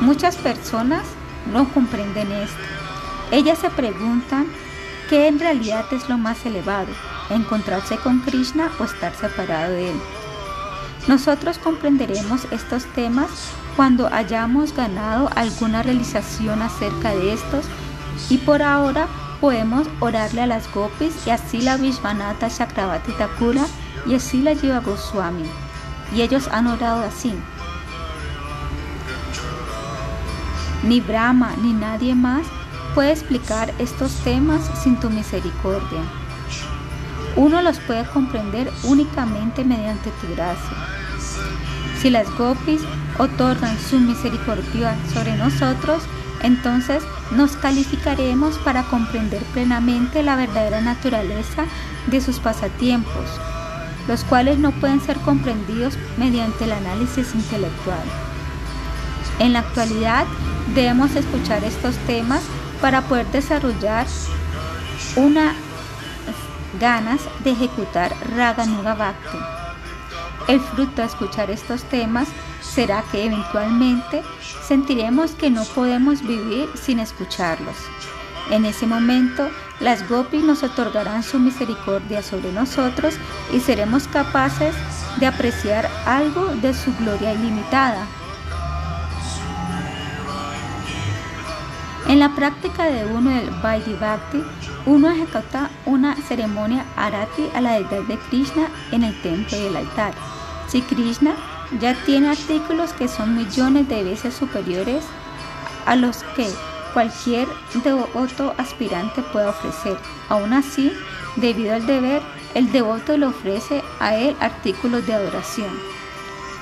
Muchas 0.01 0.37
personas 0.37 1.03
no 1.53 1.69
comprenden 1.73 2.33
esto. 2.33 2.57
Ellas 3.31 3.59
se 3.59 3.71
preguntan 3.71 4.47
qué 5.09 5.29
en 5.29 5.39
realidad 5.39 5.85
es 5.93 6.09
lo 6.09 6.17
más 6.17 6.45
elevado, 6.47 6.89
encontrarse 7.29 7.97
con 7.99 8.21
Krishna 8.21 8.71
o 8.79 8.85
estar 8.85 9.15
separado 9.15 9.73
de 9.73 9.91
él. 9.91 10.01
Nosotros 11.07 11.59
comprenderemos 11.59 12.47
estos 12.51 12.85
temas 12.95 13.29
cuando 13.77 14.09
hayamos 14.13 14.75
ganado 14.75 15.31
alguna 15.35 15.83
realización 15.83 16.63
acerca 16.63 17.11
de 17.11 17.33
estos 17.33 17.65
y 18.29 18.39
por 18.39 18.63
ahora 18.63 19.07
podemos 19.41 19.87
orarle 20.01 20.43
a 20.43 20.47
las 20.47 20.73
gopis 20.73 21.15
y 21.27 21.31
así 21.31 21.63
la 21.63 21.77
Vishvanatha 21.77 22.49
Chakravati 22.49 23.13
Thakura 23.13 23.67
y 24.07 24.15
así 24.15 24.41
la 24.43 24.55
Jiva 24.55 24.81
Goswami. 24.81 25.45
Y 26.15 26.23
ellos 26.23 26.49
han 26.53 26.67
orado 26.67 27.03
así. 27.03 27.35
Ni 30.83 31.01
Brahma 31.01 31.53
ni 31.63 31.73
nadie 31.73 32.15
más 32.15 32.47
puede 32.95 33.13
explicar 33.13 33.73
estos 33.79 34.13
temas 34.25 34.63
sin 34.83 34.99
tu 34.99 35.11
misericordia. 35.11 36.01
Uno 37.37 37.63
los 37.63 37.79
puede 37.81 38.05
comprender 38.07 38.71
únicamente 38.85 39.63
mediante 39.65 40.11
tu 40.11 40.35
gracia. 40.35 40.77
Si 42.01 42.11
las 42.11 42.29
gopis 42.37 42.81
otorgan 43.19 43.79
su 43.79 44.01
misericordia 44.01 44.97
sobre 45.13 45.37
nosotros, 45.37 46.03
entonces 46.43 47.03
nos 47.33 47.53
calificaremos 47.57 48.57
para 48.59 48.85
comprender 48.85 49.43
plenamente 49.53 50.23
la 50.23 50.37
verdadera 50.37 50.81
naturaleza 50.81 51.65
de 52.07 52.21
sus 52.23 52.39
pasatiempos, 52.39 53.29
los 54.09 54.25
cuales 54.25 54.59
no 54.59 54.73
pueden 54.73 55.01
ser 55.01 55.19
comprendidos 55.19 55.99
mediante 56.17 56.65
el 56.65 56.73
análisis 56.73 57.35
intelectual. 57.35 58.03
En 59.39 59.53
la 59.53 59.61
actualidad 59.61 60.25
debemos 60.75 61.15
escuchar 61.17 61.65
estos 61.65 61.97
temas 62.07 62.43
para 62.81 63.03
poder 63.03 63.27
desarrollar 63.27 64.07
una 65.17 65.55
ganas 66.81 67.21
de 67.45 67.51
ejecutar 67.51 68.15
Raganuga 68.37 68.95
Bhakti. 68.95 69.39
El 70.49 70.61
fruto 70.61 71.03
de 71.03 71.09
escuchar 71.09 71.51
estos 71.51 71.83
temas 71.85 72.29
será 72.63 73.03
que 73.11 73.27
eventualmente 73.27 74.23
sentiremos 74.63 75.33
que 75.33 75.51
no 75.51 75.65
podemos 75.65 76.23
vivir 76.23 76.69
sin 76.75 77.01
escucharlos. 77.01 77.77
En 78.51 78.65
ese 78.65 78.87
momento, 78.87 79.49
las 79.81 80.09
gopis 80.09 80.43
nos 80.43 80.63
otorgarán 80.63 81.23
su 81.23 81.39
misericordia 81.39 82.23
sobre 82.23 82.53
nosotros 82.53 83.15
y 83.53 83.61
seremos 83.61 84.09
capaces 84.09 84.75
de 85.19 85.27
apreciar 85.27 85.89
algo 86.07 86.47
de 86.57 86.75
su 86.75 86.95
gloria 86.97 87.33
ilimitada. 87.33 88.07
En 92.11 92.19
la 92.19 92.35
práctica 92.35 92.87
de 92.87 93.07
uno 93.07 93.31
del 93.31 93.51
Vaidhi 93.63 93.95
Bhakti, 93.95 94.43
uno 94.85 95.11
ejecuta 95.11 95.71
una 95.87 96.17
ceremonia 96.17 96.85
arati 96.97 97.49
a 97.55 97.61
la 97.61 97.75
deidad 97.75 98.03
de 98.03 98.19
Krishna 98.19 98.69
en 98.91 99.05
el 99.05 99.23
templo 99.23 99.57
del 99.57 99.77
altar. 99.77 100.13
Si 100.67 100.83
Krishna 100.83 101.37
ya 101.81 101.95
tiene 102.05 102.31
artículos 102.31 102.93
que 102.95 103.07
son 103.07 103.37
millones 103.37 103.89
de 103.89 104.03
veces 104.03 104.35
superiores 104.35 105.05
a 105.87 105.95
los 105.95 106.25
que 106.35 106.49
cualquier 106.95 107.47
devoto 107.85 108.55
aspirante 108.59 109.23
puede 109.23 109.47
ofrecer. 109.47 109.97
Aún 110.31 110.53
así, 110.53 110.93
debido 111.37 111.77
al 111.77 111.87
deber, 111.87 112.23
el 112.55 112.73
devoto 112.73 113.17
le 113.17 113.27
ofrece 113.27 113.85
a 114.01 114.17
él 114.17 114.35
artículos 114.41 115.07
de 115.07 115.15
adoración. 115.15 115.71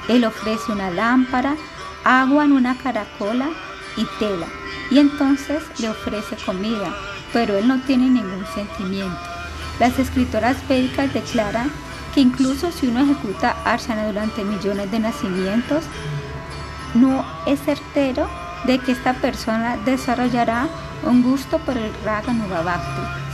Él 0.09 0.26
ofrece 0.26 0.73
una 0.73 0.90
lámpara, 0.90 1.57
agua 2.05 2.45
en 2.45 2.52
una 2.52 2.76
caracola 2.76 3.49
y 3.97 4.05
tela, 4.19 4.47
y 4.90 4.99
entonces 4.99 5.62
le 5.78 5.90
ofrece 5.90 6.37
comida, 6.45 6.95
pero 7.33 7.57
él 7.57 7.68
no 7.68 7.80
tiene 7.80 8.09
ningún 8.09 8.45
sentimiento. 8.54 9.18
Las 9.78 9.99
escritoras 9.99 10.57
védicas 10.68 11.12
declaran 11.12 11.71
que 12.14 12.21
incluso 12.21 12.73
si 12.73 12.88
uno 12.88 13.00
ejecuta 13.00 13.57
arshana 13.64 14.07
durante 14.07 14.45
millones 14.45 14.90
de 14.90 14.99
nacimientos, 14.99 15.85
no 16.95 17.25
es 17.47 17.61
certero 17.61 18.28
de 18.64 18.78
que 18.78 18.92
esta 18.92 19.14
persona 19.14 19.76
desarrollará 19.85 20.68
un 21.04 21.23
gusto 21.23 21.59
por 21.59 21.76
el 21.76 21.92
Raga. 22.04 22.33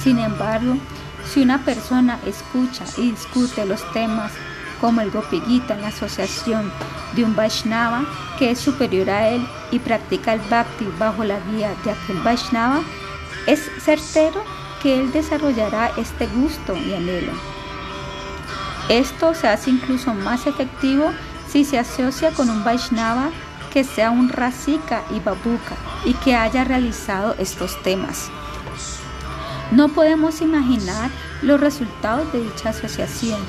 Sin 0.02 0.18
embargo, 0.18 0.76
si 1.24 1.40
una 1.40 1.64
persona 1.64 2.18
escucha 2.26 2.84
y 2.98 3.12
discute 3.12 3.64
los 3.64 3.80
temas 3.92 4.32
como 4.84 5.00
el 5.00 5.10
Gopi 5.10 5.42
en 5.70 5.80
la 5.80 5.88
asociación 5.88 6.70
de 7.14 7.24
un 7.24 7.34
Vaishnava 7.34 8.04
que 8.38 8.50
es 8.50 8.58
superior 8.58 9.08
a 9.08 9.30
él 9.30 9.48
y 9.70 9.78
practica 9.78 10.34
el 10.34 10.40
Bhakti 10.50 10.86
bajo 10.98 11.24
la 11.24 11.40
guía 11.40 11.74
de 11.84 11.92
aquel 11.92 12.20
Vaishnava, 12.22 12.82
es 13.46 13.70
certero 13.80 14.44
que 14.82 15.00
él 15.00 15.10
desarrollará 15.10 15.90
este 15.96 16.26
gusto 16.26 16.76
y 16.76 16.92
anhelo. 16.92 17.32
Esto 18.90 19.32
se 19.32 19.48
hace 19.48 19.70
incluso 19.70 20.12
más 20.12 20.46
efectivo 20.46 21.10
si 21.48 21.64
se 21.64 21.78
asocia 21.78 22.32
con 22.32 22.50
un 22.50 22.62
Vaishnava 22.62 23.30
que 23.72 23.84
sea 23.84 24.10
un 24.10 24.28
Rasika 24.28 25.02
y 25.16 25.18
Babuka 25.18 25.76
y 26.04 26.12
que 26.12 26.36
haya 26.36 26.62
realizado 26.62 27.34
estos 27.38 27.82
temas. 27.82 28.28
No 29.70 29.88
podemos 29.88 30.42
imaginar 30.42 31.10
los 31.40 31.58
resultados 31.58 32.30
de 32.34 32.42
dicha 32.42 32.68
asociación. 32.68 33.40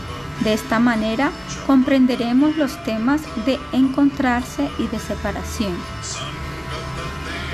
De 0.41 0.53
esta 0.53 0.79
manera 0.79 1.31
comprenderemos 1.65 2.57
los 2.57 2.83
temas 2.83 3.21
de 3.45 3.59
encontrarse 3.71 4.69
y 4.77 4.87
de 4.87 4.99
separación. 4.99 5.73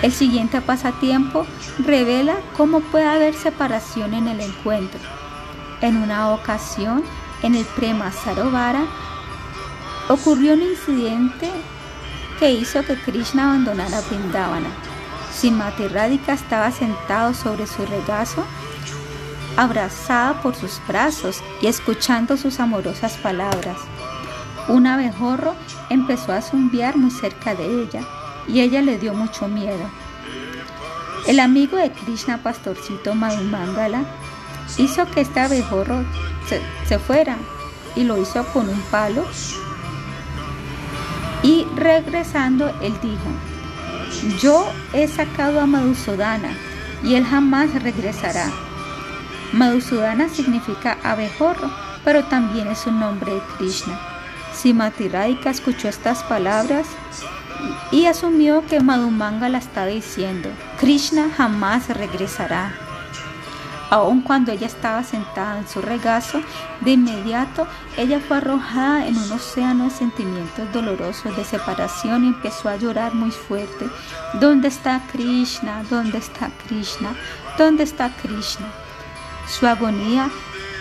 El 0.01 0.11
siguiente 0.11 0.61
pasatiempo 0.61 1.45
revela 1.77 2.37
cómo 2.57 2.79
puede 2.79 3.05
haber 3.05 3.35
separación 3.35 4.15
en 4.15 4.27
el 4.27 4.41
encuentro. 4.41 4.99
En 5.81 5.97
una 5.97 6.31
ocasión, 6.33 7.03
en 7.43 7.55
el 7.55 7.65
Prema 7.65 8.11
Sarovara, 8.11 8.85
ocurrió 10.09 10.53
un 10.53 10.63
incidente 10.63 11.49
que 12.39 12.51
hizo 12.51 12.83
que 12.83 12.95
Krishna 12.95 13.49
abandonara 13.49 14.01
Vrindavana. 14.01 14.69
Simati 15.31 15.87
Radhika 15.87 16.33
estaba 16.33 16.71
sentado 16.71 17.33
sobre 17.35 17.67
su 17.67 17.85
regazo, 17.85 18.43
abrazada 19.57 20.41
por 20.41 20.55
sus 20.55 20.81
brazos 20.87 21.41
y 21.61 21.67
escuchando 21.67 22.37
sus 22.37 22.59
amorosas 22.59 23.17
palabras. 23.17 23.77
Un 24.67 24.87
abejorro 24.87 25.55
empezó 25.89 26.33
a 26.33 26.41
zumbiar 26.41 26.97
muy 26.97 27.11
cerca 27.11 27.55
de 27.55 27.83
ella 27.83 28.01
y 28.47 28.61
ella 28.61 28.81
le 28.81 28.97
dio 28.97 29.13
mucho 29.13 29.47
miedo. 29.47 29.89
El 31.27 31.39
amigo 31.39 31.77
de 31.77 31.91
Krishna, 31.91 32.41
pastorcito 32.41 33.13
Madhumangala, 33.13 34.03
hizo 34.77 35.05
que 35.11 35.21
este 35.21 35.39
abejorro 35.39 36.03
se, 36.87 36.99
fuera 36.99 37.37
y 37.95 38.03
lo 38.03 38.17
hizo 38.17 38.43
con 38.45 38.69
un 38.69 38.81
palo. 38.89 39.25
Y 41.43 41.65
regresando, 41.75 42.69
él 42.81 42.93
dijo, 43.01 44.37
yo 44.39 44.65
he 44.93 45.07
sacado 45.07 45.59
a 45.59 45.65
Madhusudana 45.65 46.55
y 47.03 47.15
él 47.15 47.25
jamás 47.25 47.71
regresará. 47.81 48.45
Madhusudana 49.53 50.29
significa 50.29 50.97
abejorro, 51.03 51.69
pero 52.05 52.23
también 52.23 52.67
es 52.67 52.85
un 52.87 52.99
nombre 52.99 53.33
de 53.33 53.41
Krishna. 53.57 53.99
Simati 54.53 55.09
Radhika 55.09 55.49
escuchó 55.49 55.89
estas 55.89 56.23
palabras 56.23 56.87
y 57.91 58.05
asumió 58.05 58.65
que 58.65 58.79
Madhumanga 58.79 59.49
la 59.49 59.57
estaba 59.57 59.87
diciendo, 59.87 60.49
Krishna 60.79 61.29
jamás 61.35 61.89
regresará. 61.89 62.73
Aun 63.89 64.21
cuando 64.21 64.53
ella 64.53 64.67
estaba 64.67 65.03
sentada 65.03 65.59
en 65.59 65.67
su 65.67 65.81
regazo, 65.81 66.41
de 66.79 66.91
inmediato 66.91 67.67
ella 67.97 68.21
fue 68.25 68.37
arrojada 68.37 69.05
en 69.05 69.17
un 69.17 69.31
océano 69.33 69.83
de 69.83 69.89
sentimientos 69.89 70.71
dolorosos 70.71 71.35
de 71.35 71.43
separación 71.43 72.23
y 72.23 72.27
empezó 72.27 72.69
a 72.69 72.77
llorar 72.77 73.13
muy 73.13 73.31
fuerte. 73.31 73.89
¿Dónde 74.39 74.69
está 74.69 75.01
Krishna? 75.11 75.83
¿Dónde 75.89 76.19
está 76.19 76.49
Krishna? 76.65 77.13
¿Dónde 77.57 77.83
está 77.83 78.09
Krishna? 78.21 78.67
Su 79.47 79.67
agonía 79.67 80.29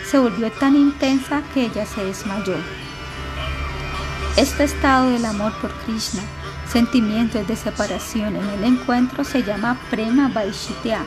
se 0.09 0.18
volvió 0.18 0.51
tan 0.51 0.77
intensa 0.77 1.42
que 1.55 1.66
ella 1.66 1.87
se 1.87 2.05
desmayó. 2.05 2.57
Este 4.37 4.64
estado 4.64 5.11
del 5.11 5.25
amor 5.25 5.53
por 5.61 5.70
Krishna, 5.85 6.23
sentimientos 6.70 7.46
de 7.46 7.57
separación 7.57 8.37
en 8.37 8.49
el 8.49 8.64
encuentro, 8.64 9.25
se 9.25 9.42
llama 9.42 9.79
Prema 9.90 10.29
Vaishitya. 10.29 11.05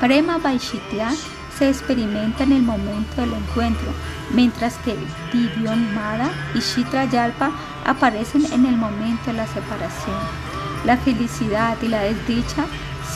Prema 0.00 0.38
Vaishitya 0.38 1.12
se 1.58 1.68
experimenta 1.68 2.42
en 2.42 2.52
el 2.52 2.62
momento 2.62 3.20
del 3.20 3.34
encuentro, 3.34 3.92
mientras 4.32 4.76
que 4.78 4.96
Divyon 5.32 5.94
Mada 5.94 6.30
y 6.54 6.58
Shitra 6.58 7.04
Yalpa 7.04 7.50
aparecen 7.84 8.44
en 8.52 8.66
el 8.66 8.76
momento 8.76 9.26
de 9.26 9.34
la 9.34 9.46
separación. 9.46 10.18
La 10.84 10.96
felicidad 10.96 11.76
y 11.80 11.88
la 11.88 12.02
desdicha 12.02 12.64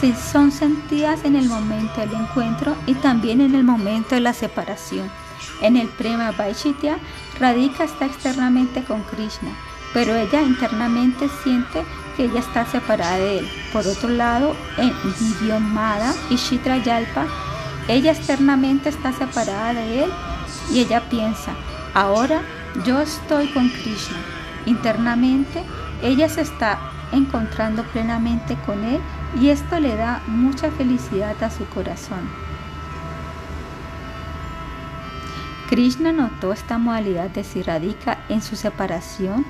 son 0.00 0.52
sentidas 0.52 1.24
en 1.24 1.34
el 1.34 1.48
momento 1.48 2.00
del 2.00 2.14
encuentro 2.14 2.76
y 2.86 2.94
también 2.94 3.40
en 3.40 3.54
el 3.54 3.64
momento 3.64 4.14
de 4.14 4.20
la 4.20 4.32
separación. 4.32 5.10
En 5.60 5.76
el 5.76 5.88
Prema 5.88 6.30
Vaishitya, 6.30 6.98
Radhika 7.40 7.84
está 7.84 8.06
externamente 8.06 8.84
con 8.84 9.02
Krishna, 9.02 9.50
pero 9.92 10.14
ella 10.14 10.42
internamente 10.42 11.28
siente 11.42 11.82
que 12.16 12.26
ella 12.26 12.38
está 12.38 12.64
separada 12.66 13.18
de 13.18 13.38
él. 13.40 13.48
Por 13.72 13.86
otro 13.86 14.08
lado, 14.08 14.54
en 14.76 14.92
Divyon 15.18 15.74
Mada 15.74 16.14
y 16.30 16.36
Shitra 16.36 16.76
Yalpa, 16.78 17.26
ella 17.88 18.12
externamente 18.12 18.90
está 18.90 19.12
separada 19.12 19.74
de 19.74 20.04
él 20.04 20.10
y 20.72 20.78
ella 20.78 21.08
piensa, 21.08 21.52
ahora 21.94 22.42
yo 22.84 23.00
estoy 23.00 23.48
con 23.48 23.68
Krishna. 23.68 24.18
Internamente 24.66 25.64
ella 26.02 26.28
se 26.28 26.42
está 26.42 26.78
encontrando 27.12 27.82
plenamente 27.84 28.56
con 28.66 28.84
Él 28.84 29.00
y 29.40 29.48
esto 29.48 29.78
le 29.80 29.96
da 29.96 30.22
mucha 30.26 30.70
felicidad 30.70 31.42
a 31.42 31.50
su 31.50 31.66
corazón. 31.66 32.28
Krishna 35.68 36.12
notó 36.12 36.52
esta 36.52 36.78
modalidad 36.78 37.28
de 37.30 37.44
si 37.44 37.62
radica 37.62 38.18
en 38.30 38.40
su 38.40 38.56
separación 38.56 39.44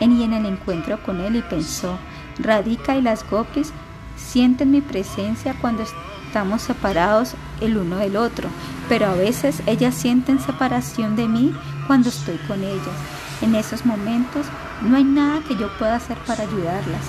y 0.00 0.22
en 0.22 0.32
el 0.32 0.46
encuentro 0.46 1.02
con 1.02 1.20
Él 1.20 1.36
y 1.36 1.42
pensó, 1.42 1.98
Radhika 2.38 2.96
y 2.96 3.02
las 3.02 3.28
gopis 3.28 3.72
sienten 4.16 4.70
mi 4.70 4.80
presencia 4.80 5.54
cuando 5.60 5.82
estamos 5.82 6.62
separados 6.62 7.34
el 7.60 7.76
uno 7.76 7.96
del 7.96 8.16
otro, 8.16 8.48
pero 8.88 9.06
a 9.08 9.14
veces 9.14 9.62
ellas 9.66 9.94
sienten 9.94 10.40
separación 10.40 11.16
de 11.16 11.28
mí 11.28 11.54
cuando 11.86 12.08
estoy 12.08 12.38
con 12.48 12.62
ellas. 12.62 13.19
En 13.42 13.54
esos 13.54 13.86
momentos 13.86 14.46
no 14.82 14.96
hay 14.96 15.04
nada 15.04 15.40
que 15.46 15.56
yo 15.56 15.68
pueda 15.78 15.96
hacer 15.96 16.18
para 16.18 16.42
ayudarlas. 16.44 17.02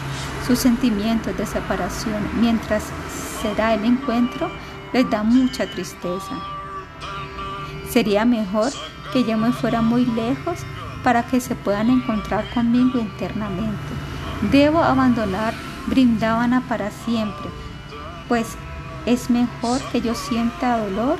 Sus 0.47 0.59
sentimientos 0.59 1.37
de 1.37 1.45
separación 1.45 2.21
mientras 2.39 2.83
será 3.41 3.73
el 3.73 3.85
encuentro 3.85 4.49
les 4.93 5.09
da 5.09 5.23
mucha 5.23 5.65
tristeza. 5.67 6.35
Sería 7.89 8.25
mejor 8.25 8.71
que 9.11 9.23
yo 9.23 9.37
me 9.37 9.51
fuera 9.51 9.81
muy 9.81 10.05
lejos 10.05 10.59
para 11.03 11.23
que 11.23 11.41
se 11.41 11.55
puedan 11.55 11.89
encontrar 11.89 12.49
conmigo 12.53 12.99
internamente. 12.99 13.93
Debo 14.51 14.79
abandonar 14.79 15.53
Brindavana 15.87 16.61
para 16.67 16.91
siempre, 16.91 17.49
pues 18.27 18.55
es 19.05 19.29
mejor 19.29 19.81
que 19.91 20.01
yo 20.01 20.13
sienta 20.13 20.77
dolor 20.77 21.17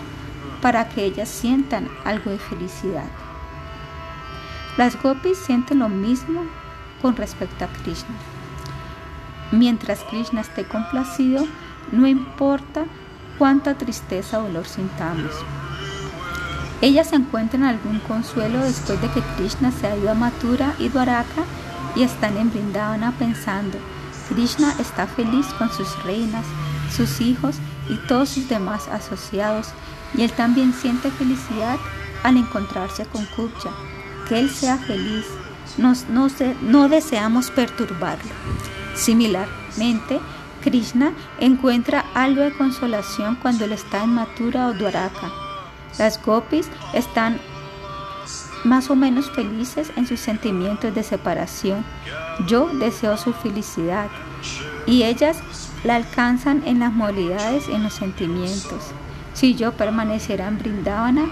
para 0.62 0.88
que 0.88 1.04
ellas 1.04 1.30
sientan 1.30 1.90
algo 2.06 2.30
de 2.32 2.38
felicidad. 2.38 3.21
Las 4.78 5.02
gopis 5.02 5.38
sienten 5.38 5.80
lo 5.80 5.90
mismo 5.90 6.44
con 7.02 7.16
respecto 7.16 7.66
a 7.66 7.68
Krishna. 7.68 8.16
Mientras 9.52 10.00
Krishna 10.06 10.42
esté 10.42 10.64
complacido, 10.64 11.46
no 11.92 12.08
importa 12.08 12.86
cuánta 13.38 13.78
tristeza 13.78 14.40
o 14.40 14.44
dolor 14.44 14.66
sintamos. 14.66 15.34
Ellas 16.82 17.12
encuentran 17.12 17.64
algún 17.64 18.00
consuelo 18.00 18.60
después 18.60 19.02
de 19.02 19.10
que 19.10 19.22
Krishna 19.36 19.72
se 19.72 19.88
ha 19.88 19.98
ido 19.98 20.10
a 20.10 20.16
Mathura 20.16 20.74
y 20.80 20.90
Dwaraka 20.90 21.44
y 21.96 22.04
están 22.04 22.38
en 22.38 22.50
Brindavana 22.50 23.12
pensando, 23.20 23.78
Krishna 24.30 24.74
está 24.80 25.06
feliz 25.06 25.48
con 25.58 25.70
sus 25.70 26.02
reinas, 26.04 26.46
sus 26.96 27.20
hijos 27.20 27.58
y 27.90 27.96
todos 28.08 28.30
sus 28.30 28.48
demás 28.48 28.88
asociados 28.88 29.74
y 30.14 30.22
él 30.22 30.32
también 30.32 30.74
siente 30.74 31.12
felicidad 31.12 31.78
al 32.24 32.38
encontrarse 32.38 33.06
con 33.06 33.26
Kubja. 33.26 33.72
Que 34.32 34.40
él 34.40 34.50
sea 34.50 34.78
feliz, 34.78 35.26
Nos, 35.78 36.08
no, 36.08 36.30
no 36.62 36.88
deseamos 36.88 37.52
perturbarlo. 37.52 38.32
Similarmente, 38.96 40.22
Krishna 40.64 41.12
encuentra 41.38 42.06
algo 42.14 42.42
de 42.42 42.54
consolación 42.54 43.36
cuando 43.36 43.66
él 43.66 43.74
está 43.74 44.06
en 44.06 44.12
Mathura 44.12 44.68
o 44.68 44.74
Dwaraka. 44.74 45.30
Las 46.00 46.24
gopis 46.24 46.70
están 46.94 47.42
más 48.64 48.90
o 48.90 48.96
menos 48.96 49.30
felices 49.32 49.92
en 49.98 50.08
sus 50.08 50.22
sentimientos 50.22 50.96
de 50.96 51.04
separación. 51.04 51.84
Yo 52.48 52.68
deseo 52.68 53.18
su 53.18 53.34
felicidad 53.34 54.08
y 54.86 55.04
ellas 55.04 55.40
la 55.84 55.98
alcanzan 55.98 56.64
en 56.66 56.80
las 56.80 56.94
modalidades 56.94 57.68
en 57.68 57.84
los 57.84 57.96
sentimientos. 57.96 58.94
Si 59.34 59.56
yo 59.56 59.74
permaneciera 59.74 60.48
en 60.48 60.58
Brindavana, 60.58 61.26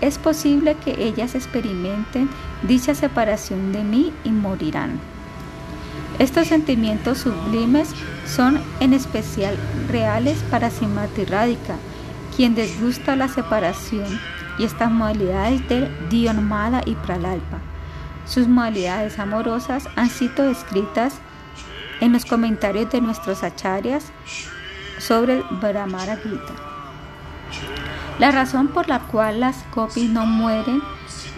es 0.00 0.18
posible 0.18 0.76
que 0.76 1.04
ellas 1.04 1.34
experimenten 1.34 2.28
dicha 2.62 2.94
separación 2.94 3.72
de 3.72 3.82
mí 3.82 4.12
y 4.24 4.30
morirán. 4.30 4.98
Estos 6.18 6.48
sentimientos 6.48 7.18
sublimes 7.18 7.90
son 8.26 8.60
en 8.80 8.92
especial 8.92 9.56
reales 9.88 10.38
para 10.50 10.70
Simati 10.70 11.24
Radhika, 11.24 11.76
quien 12.34 12.54
desgusta 12.54 13.16
la 13.16 13.28
separación 13.28 14.06
y 14.58 14.64
estas 14.64 14.90
modalidades 14.90 15.68
de 15.68 15.90
Dionmada 16.08 16.82
y 16.86 16.94
Pralalpa. 16.94 17.58
Sus 18.26 18.48
modalidades 18.48 19.18
amorosas 19.18 19.88
han 19.94 20.08
sido 20.10 20.44
descritas 20.44 21.14
en 22.00 22.12
los 22.12 22.24
comentarios 22.24 22.90
de 22.90 23.00
nuestros 23.00 23.42
acharyas 23.42 24.10
sobre 24.98 25.34
el 25.34 25.42
Brahmara 25.60 26.16
Gita. 26.16 26.75
La 28.18 28.30
razón 28.30 28.68
por 28.68 28.88
la 28.88 29.00
cual 29.00 29.40
las 29.40 29.56
gopis 29.74 30.08
no 30.10 30.26
mueren 30.26 30.82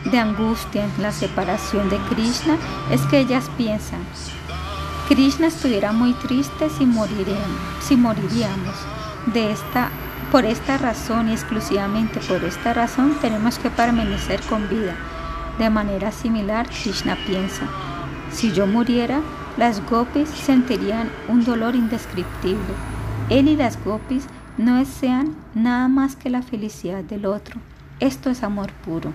de 0.05 0.19
angustia 0.19 0.85
en 0.85 1.03
la 1.03 1.13
separación 1.13 1.91
de 1.91 1.99
Krishna 2.09 2.57
es 2.91 3.01
que 3.03 3.19
ellas 3.19 3.51
piensan, 3.57 4.01
Krishna 5.09 5.47
estuviera 5.47 5.93
muy 5.93 6.13
triste 6.13 6.69
si, 6.69 6.87
si 7.81 7.97
moriríamos 7.97 8.75
de 9.33 9.53
esta 9.53 9.89
por 10.31 10.45
esta 10.45 10.77
razón 10.77 11.31
y 11.31 11.33
exclusivamente 11.33 12.21
por 12.21 12.45
esta 12.45 12.75
razón 12.75 13.17
tenemos 13.23 13.59
que 13.59 13.71
permanecer 13.71 14.43
con 14.43 14.69
vida. 14.69 14.95
De 15.59 15.71
manera 15.71 16.13
similar, 16.13 16.69
Krishna 16.69 17.17
piensa, 17.27 17.63
si 18.31 18.53
yo 18.53 18.67
muriera, 18.67 19.23
las 19.57 19.81
gopis 19.89 20.29
sentirían 20.29 21.11
un 21.29 21.43
dolor 21.43 21.75
indescriptible. 21.75 22.75
Él 23.31 23.49
y 23.49 23.57
las 23.57 23.83
gopis 23.83 24.27
no 24.59 24.77
desean 24.77 25.37
nada 25.55 25.87
más 25.89 26.17
que 26.17 26.31
la 26.31 26.43
felicidad 26.43 27.05
del 27.05 27.27
otro. 27.27 27.61
Esto 28.01 28.29
es 28.29 28.43
amor 28.43 28.73
puro. 28.85 29.13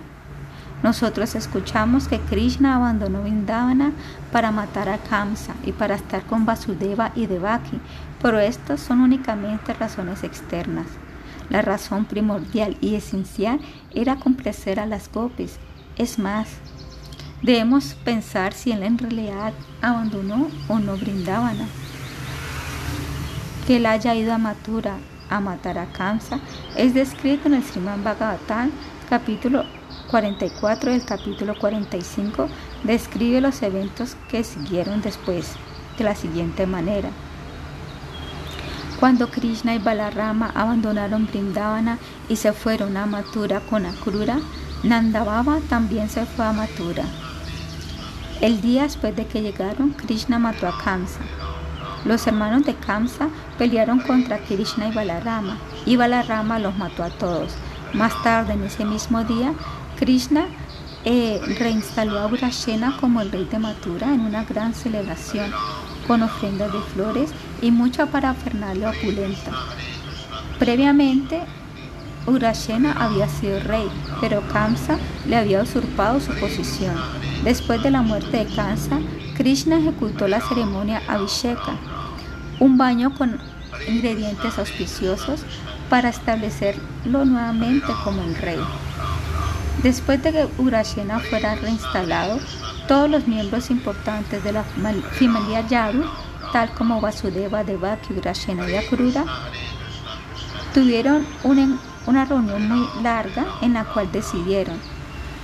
Nosotros 0.82 1.34
escuchamos 1.34 2.08
que 2.08 2.18
Krishna 2.18 2.76
abandonó 2.76 3.22
Vindavana 3.22 3.92
para 4.32 4.50
matar 4.50 4.88
a 4.88 4.98
Kamsa 4.98 5.54
y 5.64 5.72
para 5.72 5.94
estar 5.94 6.24
con 6.24 6.44
Vasudeva 6.44 7.12
y 7.14 7.26
Devaki, 7.26 7.78
pero 8.20 8.38
estas 8.38 8.80
son 8.80 9.00
únicamente 9.00 9.72
razones 9.74 10.24
externas. 10.24 10.86
La 11.50 11.62
razón 11.62 12.06
primordial 12.06 12.76
y 12.80 12.94
esencial 12.94 13.60
era 13.94 14.16
complacer 14.16 14.80
a 14.80 14.86
las 14.86 15.10
gopis. 15.12 15.58
Es 15.96 16.18
más, 16.18 16.48
debemos 17.42 17.94
pensar 17.94 18.54
si 18.54 18.72
él 18.72 18.82
en 18.82 18.98
realidad 18.98 19.52
abandonó 19.82 20.48
o 20.68 20.78
no 20.78 20.96
Brindavana. 20.96 21.66
Que 23.66 23.76
él 23.76 23.86
haya 23.86 24.14
ido 24.14 24.32
a 24.34 24.38
Mathura 24.38 24.96
a 25.30 25.40
matar 25.40 25.78
a 25.78 25.86
Kamsa 25.86 26.40
es 26.76 26.94
descrito 26.94 27.48
en 27.48 27.54
el 27.54 27.64
Sriman 27.64 28.04
Bhagavatam, 28.04 28.70
capítulo 29.08 29.64
44 30.10 30.92
del 30.92 31.04
capítulo 31.04 31.58
45, 31.58 32.48
describe 32.84 33.40
los 33.40 33.62
eventos 33.62 34.16
que 34.28 34.44
siguieron 34.44 35.02
después 35.02 35.52
de 35.98 36.04
la 36.04 36.14
siguiente 36.14 36.66
manera. 36.66 37.08
Cuando 39.00 39.30
Krishna 39.30 39.74
y 39.74 39.78
Balarama 39.78 40.50
abandonaron 40.54 41.26
Brindavana 41.26 41.98
y 42.28 42.36
se 42.36 42.52
fueron 42.52 42.96
a 42.96 43.06
Mathura 43.06 43.60
con 43.60 43.86
Akrura, 43.86 44.38
Nandababa 44.82 45.60
también 45.68 46.08
se 46.08 46.26
fue 46.26 46.44
a 46.44 46.52
Mathura. 46.52 47.04
El 48.40 48.60
día 48.60 48.82
después 48.82 49.16
de 49.16 49.26
que 49.26 49.42
llegaron, 49.42 49.90
Krishna 49.90 50.38
mató 50.38 50.68
a 50.68 50.78
Kamsa. 50.78 51.20
Los 52.04 52.26
hermanos 52.26 52.64
de 52.64 52.74
Kamsa 52.74 53.28
pelearon 53.58 54.00
contra 54.00 54.38
Krishna 54.38 54.88
y 54.88 54.92
Balarama, 54.92 55.58
y 55.86 55.96
Balarama 55.96 56.58
los 56.58 56.76
mató 56.76 57.02
a 57.02 57.10
todos. 57.10 57.52
Más 57.92 58.22
tarde, 58.22 58.54
en 58.54 58.64
ese 58.64 58.84
mismo 58.84 59.24
día, 59.24 59.54
Krishna 59.98 60.46
eh, 61.04 61.40
reinstaló 61.58 62.18
a 62.18 62.26
Urashena 62.26 62.96
como 63.00 63.20
el 63.20 63.30
rey 63.30 63.44
de 63.44 63.58
Mathura 63.58 64.12
en 64.12 64.20
una 64.20 64.44
gran 64.44 64.74
celebración 64.74 65.50
con 66.06 66.22
ofrendas 66.22 66.72
de 66.72 66.80
flores 66.80 67.30
y 67.62 67.70
mucha 67.70 68.06
parafernalia 68.06 68.90
opulenta. 68.90 69.52
Previamente, 70.58 71.40
Urashena 72.26 72.92
había 72.92 73.28
sido 73.28 73.60
rey, 73.60 73.88
pero 74.20 74.46
Kamsa 74.48 74.98
le 75.26 75.36
había 75.36 75.62
usurpado 75.62 76.20
su 76.20 76.32
posición. 76.34 76.94
Después 77.42 77.82
de 77.82 77.90
la 77.90 78.02
muerte 78.02 78.38
de 78.38 78.46
Kamsa, 78.46 78.98
Krishna 79.36 79.78
ejecutó 79.78 80.28
la 80.28 80.40
ceremonia 80.40 81.02
Abhisheka, 81.08 81.76
un 82.60 82.78
baño 82.78 83.14
con 83.14 83.38
ingredientes 83.88 84.58
auspiciosos 84.58 85.44
para 85.90 86.08
establecerlo 86.08 87.24
nuevamente 87.24 87.92
como 88.04 88.22
el 88.22 88.34
rey. 88.36 88.60
Después 89.82 90.22
de 90.22 90.32
que 90.32 90.48
Urashena 90.58 91.20
fuera 91.20 91.56
reinstalado, 91.56 92.38
todos 92.88 93.10
los 93.10 93.26
miembros 93.26 93.70
importantes 93.70 94.42
de 94.42 94.52
la 94.52 94.64
familia 94.64 95.66
Yaru, 95.66 96.04
tal 96.52 96.70
como 96.74 97.00
Vasudeva, 97.00 97.64
Devaki, 97.64 98.14
Urashena 98.14 98.70
y 98.70 98.76
Akrura, 98.76 99.24
tuvieron 100.72 101.26
una, 101.42 101.78
una 102.06 102.24
reunión 102.24 102.68
muy 102.68 103.02
larga 103.02 103.46
en 103.62 103.74
la 103.74 103.84
cual 103.84 104.10
decidieron, 104.12 104.78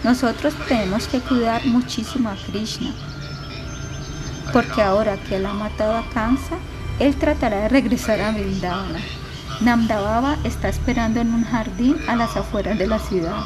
nosotros 0.05 0.55
tenemos 0.69 1.07
que 1.07 1.21
cuidar 1.21 1.65
muchísimo 1.67 2.31
a 2.31 2.35
Krishna, 2.35 2.93
porque 4.53 4.83
ahora 4.83 5.17
que 5.17 5.37
él 5.37 5.47
ha 5.47 5.53
matado 5.53 5.97
a 5.97 6.09
Kansa, 6.11 6.57
él 6.99 7.17
tratará 7.17 7.63
de 7.63 7.69
regresar 7.69 8.21
a 8.21 8.33
Vrindavana. 8.33 9.01
Namdababa 9.61 10.37
está 10.45 10.69
esperando 10.69 11.21
en 11.21 11.35
un 11.35 11.45
jardín 11.45 11.97
a 12.09 12.17
las 12.17 12.35
afueras 12.37 12.79
de 12.79 12.87
la 12.87 12.99
ciudad 12.99 13.45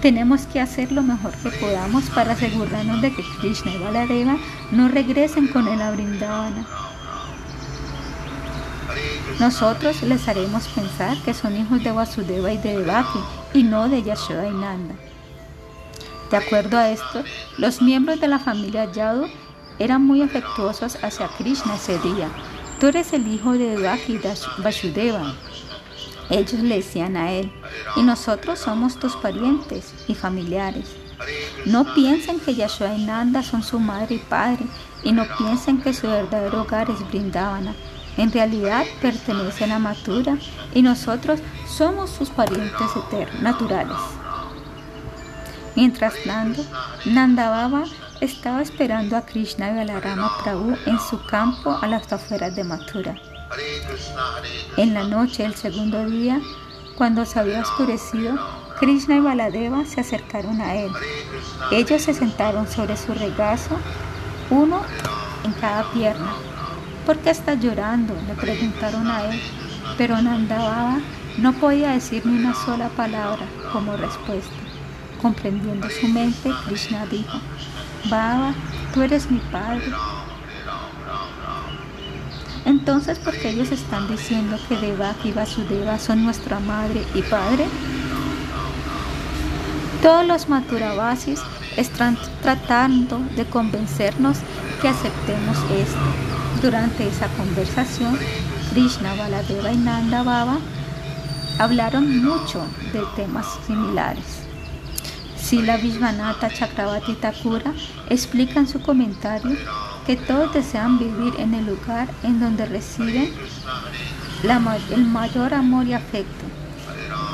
Tenemos 0.00 0.42
que 0.46 0.60
hacer 0.60 0.92
lo 0.92 1.02
mejor 1.02 1.32
que 1.32 1.50
podamos 1.50 2.04
para 2.10 2.34
asegurarnos 2.34 3.02
de 3.02 3.12
que 3.12 3.24
Krishna 3.40 3.72
y 3.72 3.78
Baladeva 3.78 4.36
no 4.70 4.86
regresen 4.86 5.48
con 5.48 5.66
él 5.66 5.82
a 5.82 5.90
Brindavana. 5.90 6.64
Nosotros 9.40 10.02
les 10.02 10.26
haremos 10.26 10.66
pensar 10.68 11.16
que 11.18 11.32
son 11.32 11.56
hijos 11.56 11.84
de 11.84 11.92
Vasudeva 11.92 12.52
y 12.52 12.58
de 12.58 12.78
Devaki 12.78 13.20
y 13.54 13.62
no 13.62 13.88
de 13.88 14.02
Yashoda 14.02 14.48
y 14.48 14.52
Nanda. 14.52 14.94
De 16.30 16.36
acuerdo 16.36 16.76
a 16.76 16.90
esto, 16.90 17.22
los 17.56 17.80
miembros 17.80 18.20
de 18.20 18.28
la 18.28 18.38
familia 18.38 18.90
Yadu 18.92 19.26
eran 19.78 20.04
muy 20.04 20.22
afectuosos 20.22 20.98
hacia 21.02 21.28
Krishna 21.28 21.76
ese 21.76 21.98
día. 22.00 22.28
Tú 22.80 22.88
eres 22.88 23.12
el 23.12 23.26
hijo 23.28 23.52
de 23.52 23.76
Devaki 23.76 24.14
y 24.14 24.62
Vasudeva. 24.62 25.34
Ellos 26.30 26.60
le 26.60 26.76
decían 26.76 27.16
a 27.16 27.32
él, 27.32 27.50
y 27.96 28.02
nosotros 28.02 28.58
somos 28.58 28.98
tus 28.98 29.16
parientes 29.16 29.94
y 30.08 30.14
familiares. 30.14 30.96
No 31.64 31.94
piensen 31.94 32.40
que 32.40 32.54
Yashoda 32.54 32.94
y 32.94 33.04
Nanda 33.04 33.42
son 33.42 33.62
su 33.62 33.78
madre 33.80 34.16
y 34.16 34.18
padre, 34.18 34.66
y 35.02 35.12
no 35.12 35.24
piensen 35.38 35.80
que 35.80 35.94
su 35.94 36.08
verdadero 36.08 36.62
hogar 36.62 36.90
es 36.90 37.06
Brindavana. 37.08 37.74
En 38.18 38.32
realidad 38.32 38.84
pertenecen 39.00 39.70
a 39.70 39.78
Mathura 39.78 40.36
y 40.74 40.82
nosotros 40.82 41.40
somos 41.66 42.10
sus 42.10 42.30
parientes 42.30 42.88
eternos, 42.96 43.40
naturales. 43.40 43.96
Mientras 45.76 46.14
tanto, 46.24 46.64
Nandababa 47.04 47.84
estaba 48.20 48.60
esperando 48.60 49.16
a 49.16 49.22
Krishna 49.22 49.70
y 49.70 49.76
Balarama 49.76 50.36
Prabhu 50.42 50.76
en 50.86 50.98
su 50.98 51.24
campo 51.26 51.78
a 51.80 51.86
las 51.86 52.12
afueras 52.12 52.56
de 52.56 52.64
Mathura. 52.64 53.14
En 54.76 54.94
la 54.94 55.04
noche 55.04 55.44
del 55.44 55.54
segundo 55.54 56.04
día, 56.10 56.40
cuando 56.96 57.24
se 57.24 57.38
había 57.38 57.60
oscurecido, 57.60 58.36
Krishna 58.80 59.14
y 59.14 59.20
Baladeva 59.20 59.84
se 59.84 60.00
acercaron 60.00 60.60
a 60.60 60.74
él. 60.74 60.90
Ellos 61.70 62.02
se 62.02 62.14
sentaron 62.14 62.66
sobre 62.66 62.96
su 62.96 63.14
regazo, 63.14 63.76
uno 64.50 64.82
en 65.44 65.52
cada 65.52 65.88
pierna. 65.92 66.34
¿Por 67.08 67.16
qué 67.20 67.30
estás 67.30 67.58
llorando? 67.58 68.14
le 68.26 68.34
preguntaron 68.34 69.06
a 69.06 69.30
él. 69.30 69.40
Pero 69.96 70.20
Nandababa 70.20 70.98
no 71.38 71.54
podía 71.54 71.92
decir 71.92 72.26
ni 72.26 72.38
una 72.38 72.52
sola 72.52 72.90
palabra 72.90 73.46
como 73.72 73.96
respuesta. 73.96 74.52
Comprendiendo 75.22 75.88
su 75.88 76.06
mente, 76.06 76.50
Krishna 76.66 77.06
dijo, 77.06 77.40
Baba, 78.10 78.52
tú 78.92 79.00
eres 79.00 79.30
mi 79.30 79.38
padre. 79.38 79.90
Entonces, 82.66 83.18
¿por 83.18 83.32
qué 83.38 83.52
ellos 83.52 83.72
están 83.72 84.06
diciendo 84.06 84.58
que 84.68 84.76
Devaki 84.76 85.30
y 85.30 85.32
Vasudeva 85.32 85.98
son 85.98 86.24
nuestra 86.24 86.60
madre 86.60 87.06
y 87.14 87.22
padre? 87.22 87.64
Todos 90.02 90.26
los 90.26 90.50
Maturavasis 90.50 91.40
están 91.78 92.18
tratando 92.42 93.18
de 93.34 93.46
convencernos 93.46 94.40
que 94.82 94.88
aceptemos 94.88 95.56
esto. 95.70 96.27
Durante 96.62 97.06
esa 97.06 97.28
conversación, 97.28 98.18
Krishna, 98.70 99.14
Baladeva 99.14 99.72
y 99.72 99.76
Nanda 99.76 100.22
Baba 100.24 100.58
hablaron 101.58 102.24
mucho 102.24 102.66
de 102.92 103.02
temas 103.14 103.46
similares. 103.66 104.24
Sila 105.36 105.76
Vishvanatha 105.76 106.50
Chakravati 106.50 107.14
Thakura 107.14 107.72
explica 108.10 108.58
en 108.60 108.66
su 108.66 108.82
comentario 108.82 109.56
que 110.04 110.16
todos 110.16 110.52
desean 110.52 110.98
vivir 110.98 111.34
en 111.38 111.54
el 111.54 111.66
lugar 111.66 112.08
en 112.22 112.40
donde 112.40 112.66
reciben 112.66 113.32
el 114.90 115.04
mayor 115.04 115.54
amor 115.54 115.86
y 115.86 115.94
afecto. 115.94 116.44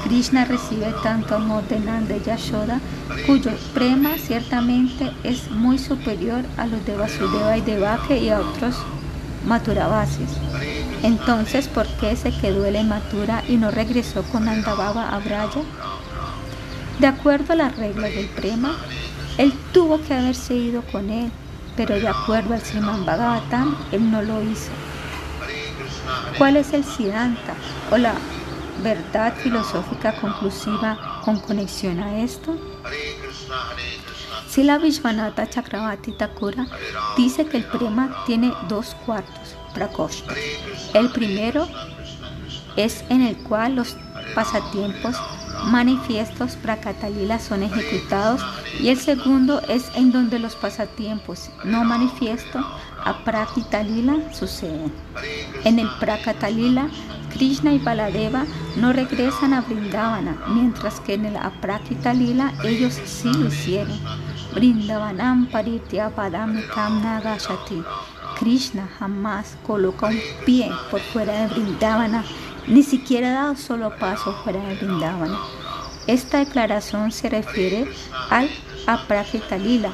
Krishna 0.05 0.45
recibe 0.45 0.95
tanto 1.03 1.35
amor 1.35 1.67
de 1.67 1.81
Nanda 1.81 2.17
y 2.17 2.23
Yashoda, 2.23 2.79
cuyo 3.27 3.51
prema 3.73 4.19
ciertamente 4.19 5.11
es 5.23 5.51
muy 5.51 5.79
superior 5.79 6.45
a 6.59 6.67
los 6.67 6.85
de 6.85 6.97
Vasudeva 6.97 7.57
y 7.57 7.63
Devake 7.63 8.19
y 8.19 8.29
a 8.29 8.41
otros 8.41 8.77
Maturavasis. 9.47 10.31
Entonces, 11.03 11.69
¿por 11.69 11.87
qué 11.99 12.17
se 12.17 12.33
quedó 12.33 12.65
él 12.65 12.77
en 12.77 12.89
Mathura 12.89 13.43
y 13.49 13.57
no 13.57 13.71
regresó 13.71 14.23
con 14.25 14.47
Nandababa 14.47 15.15
a 15.15 15.19
Braya? 15.19 15.63
De 16.99 17.07
acuerdo 17.07 17.53
a 17.53 17.57
las 17.57 17.77
reglas 17.77 18.15
del 18.15 18.29
prema, 18.29 18.75
él 19.37 19.53
tuvo 19.73 20.01
que 20.01 20.15
haberse 20.15 20.55
ido 20.55 20.83
con 20.93 21.11
él, 21.11 21.31
pero 21.77 21.99
de 21.99 22.09
acuerdo 22.09 22.55
al 22.55 22.61
Sriman 22.61 23.05
Bhagavatam, 23.05 23.77
él 23.93 24.11
no 24.11 24.23
lo 24.23 24.43
hizo. 24.43 24.71
¿Cuál 26.39 26.57
es 26.57 26.73
el 26.73 26.85
Siddhanta 26.85 27.55
o 27.91 27.97
la 27.97 28.15
verdad 28.83 29.35
filosófica 29.37 30.15
conclusiva 30.21 31.21
con 31.25 31.39
conexión 31.41 32.01
a 32.01 32.19
esto? 32.19 32.57
Si 34.55 34.63
la 34.63 34.79
Vishwanatha 34.79 35.51
Chakravati 35.51 36.13
Thakura 36.13 36.69
dice 37.17 37.45
que 37.45 37.57
el 37.57 37.65
prema 37.65 38.23
tiene 38.25 38.53
dos 38.69 38.95
cuartos, 39.05 39.57
prakoshtas. 39.75 40.39
El 40.95 41.11
primero 41.11 41.67
es 42.77 43.05
en 43.09 43.23
el 43.23 43.37
cual 43.39 43.75
los 43.75 43.97
pasatiempos 44.33 45.17
manifiestos 45.65 46.55
Prakatalila 46.55 47.41
son 47.41 47.65
ejecutados 47.65 48.43
y 48.79 48.91
el 48.91 49.01
segundo 49.01 49.61
es 49.69 49.91
en 49.97 50.13
donde 50.13 50.39
los 50.39 50.55
pasatiempos 50.55 51.51
no 51.65 51.83
manifiesto 51.83 52.65
Aprakitalila 53.05 54.33
suceden. 54.33 54.93
En 55.65 55.81
el 55.81 55.89
Prakatalila, 55.99 56.87
Krishna 57.33 57.73
y 57.73 57.81
Baladeva 57.81 58.47
no 58.77 58.93
regresan 58.93 59.53
a 59.53 59.63
Brindavana, 59.63 60.37
mientras 60.47 61.01
que 61.01 61.15
en 61.15 61.27
el 61.27 61.37
Aprakitalila 61.39 62.55
ellos 62.63 62.95
sí 63.05 63.33
lo 63.33 63.49
hicieron. 63.49 63.99
Brindavanam 64.55 65.51
Paritya 65.51 66.11
Padam 66.15 66.63
Kamna 66.69 67.21
Gashati. 67.21 67.85
Krishna 68.39 68.89
jamás 68.99 69.57
coloca 69.67 70.07
un 70.07 70.21
pie 70.47 70.71
por 70.91 71.01
fuera 71.01 71.33
de 71.33 71.55
Brindavana 71.55 72.25
ni 72.67 72.83
siquiera 72.83 73.29
ha 73.31 73.35
dado 73.35 73.57
solo 73.57 73.91
paso 73.99 74.33
fuera 74.43 74.61
de 74.61 74.77
Brindavana. 74.77 75.39
Esta 76.07 76.39
declaración 76.39 77.13
se 77.13 77.29
refiere 77.29 77.87
al 78.31 78.49
Aprakita 78.87 79.59
Lila, 79.59 79.91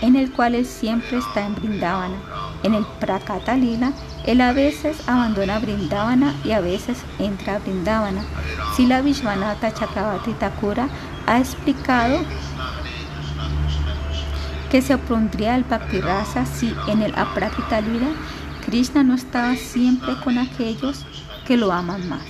en 0.00 0.16
el 0.16 0.32
cual 0.32 0.54
él 0.54 0.66
siempre 0.66 1.18
está 1.18 1.44
en 1.46 1.54
Brindavana. 1.54 2.16
En 2.62 2.74
el 2.74 2.84
Prakata 3.00 3.56
Lila, 3.56 3.92
él 4.24 4.40
a 4.40 4.52
veces 4.52 5.08
abandona 5.08 5.58
Brindavana 5.58 6.34
y 6.44 6.52
a 6.52 6.60
veces 6.60 6.98
entra 7.18 7.56
a 7.56 7.58
Brindavana. 7.58 8.22
la 8.78 9.00
Vishwanatha 9.00 9.74
Chakravati 9.74 10.32
Thakura 10.34 10.88
ha 11.26 11.38
explicado 11.38 12.20
que 14.72 14.80
se 14.80 14.94
opondría 14.94 15.54
el 15.54 15.64
Bhakti 15.64 16.00
si 16.54 16.74
en 16.88 17.02
el 17.02 17.14
Aprakita 17.14 17.82
Lila 17.82 18.08
Krishna 18.64 19.02
no 19.02 19.14
estaba 19.14 19.54
siempre 19.54 20.14
con 20.24 20.38
aquellos 20.38 21.04
que 21.46 21.58
lo 21.58 21.70
aman 21.70 22.08
más. 22.08 22.22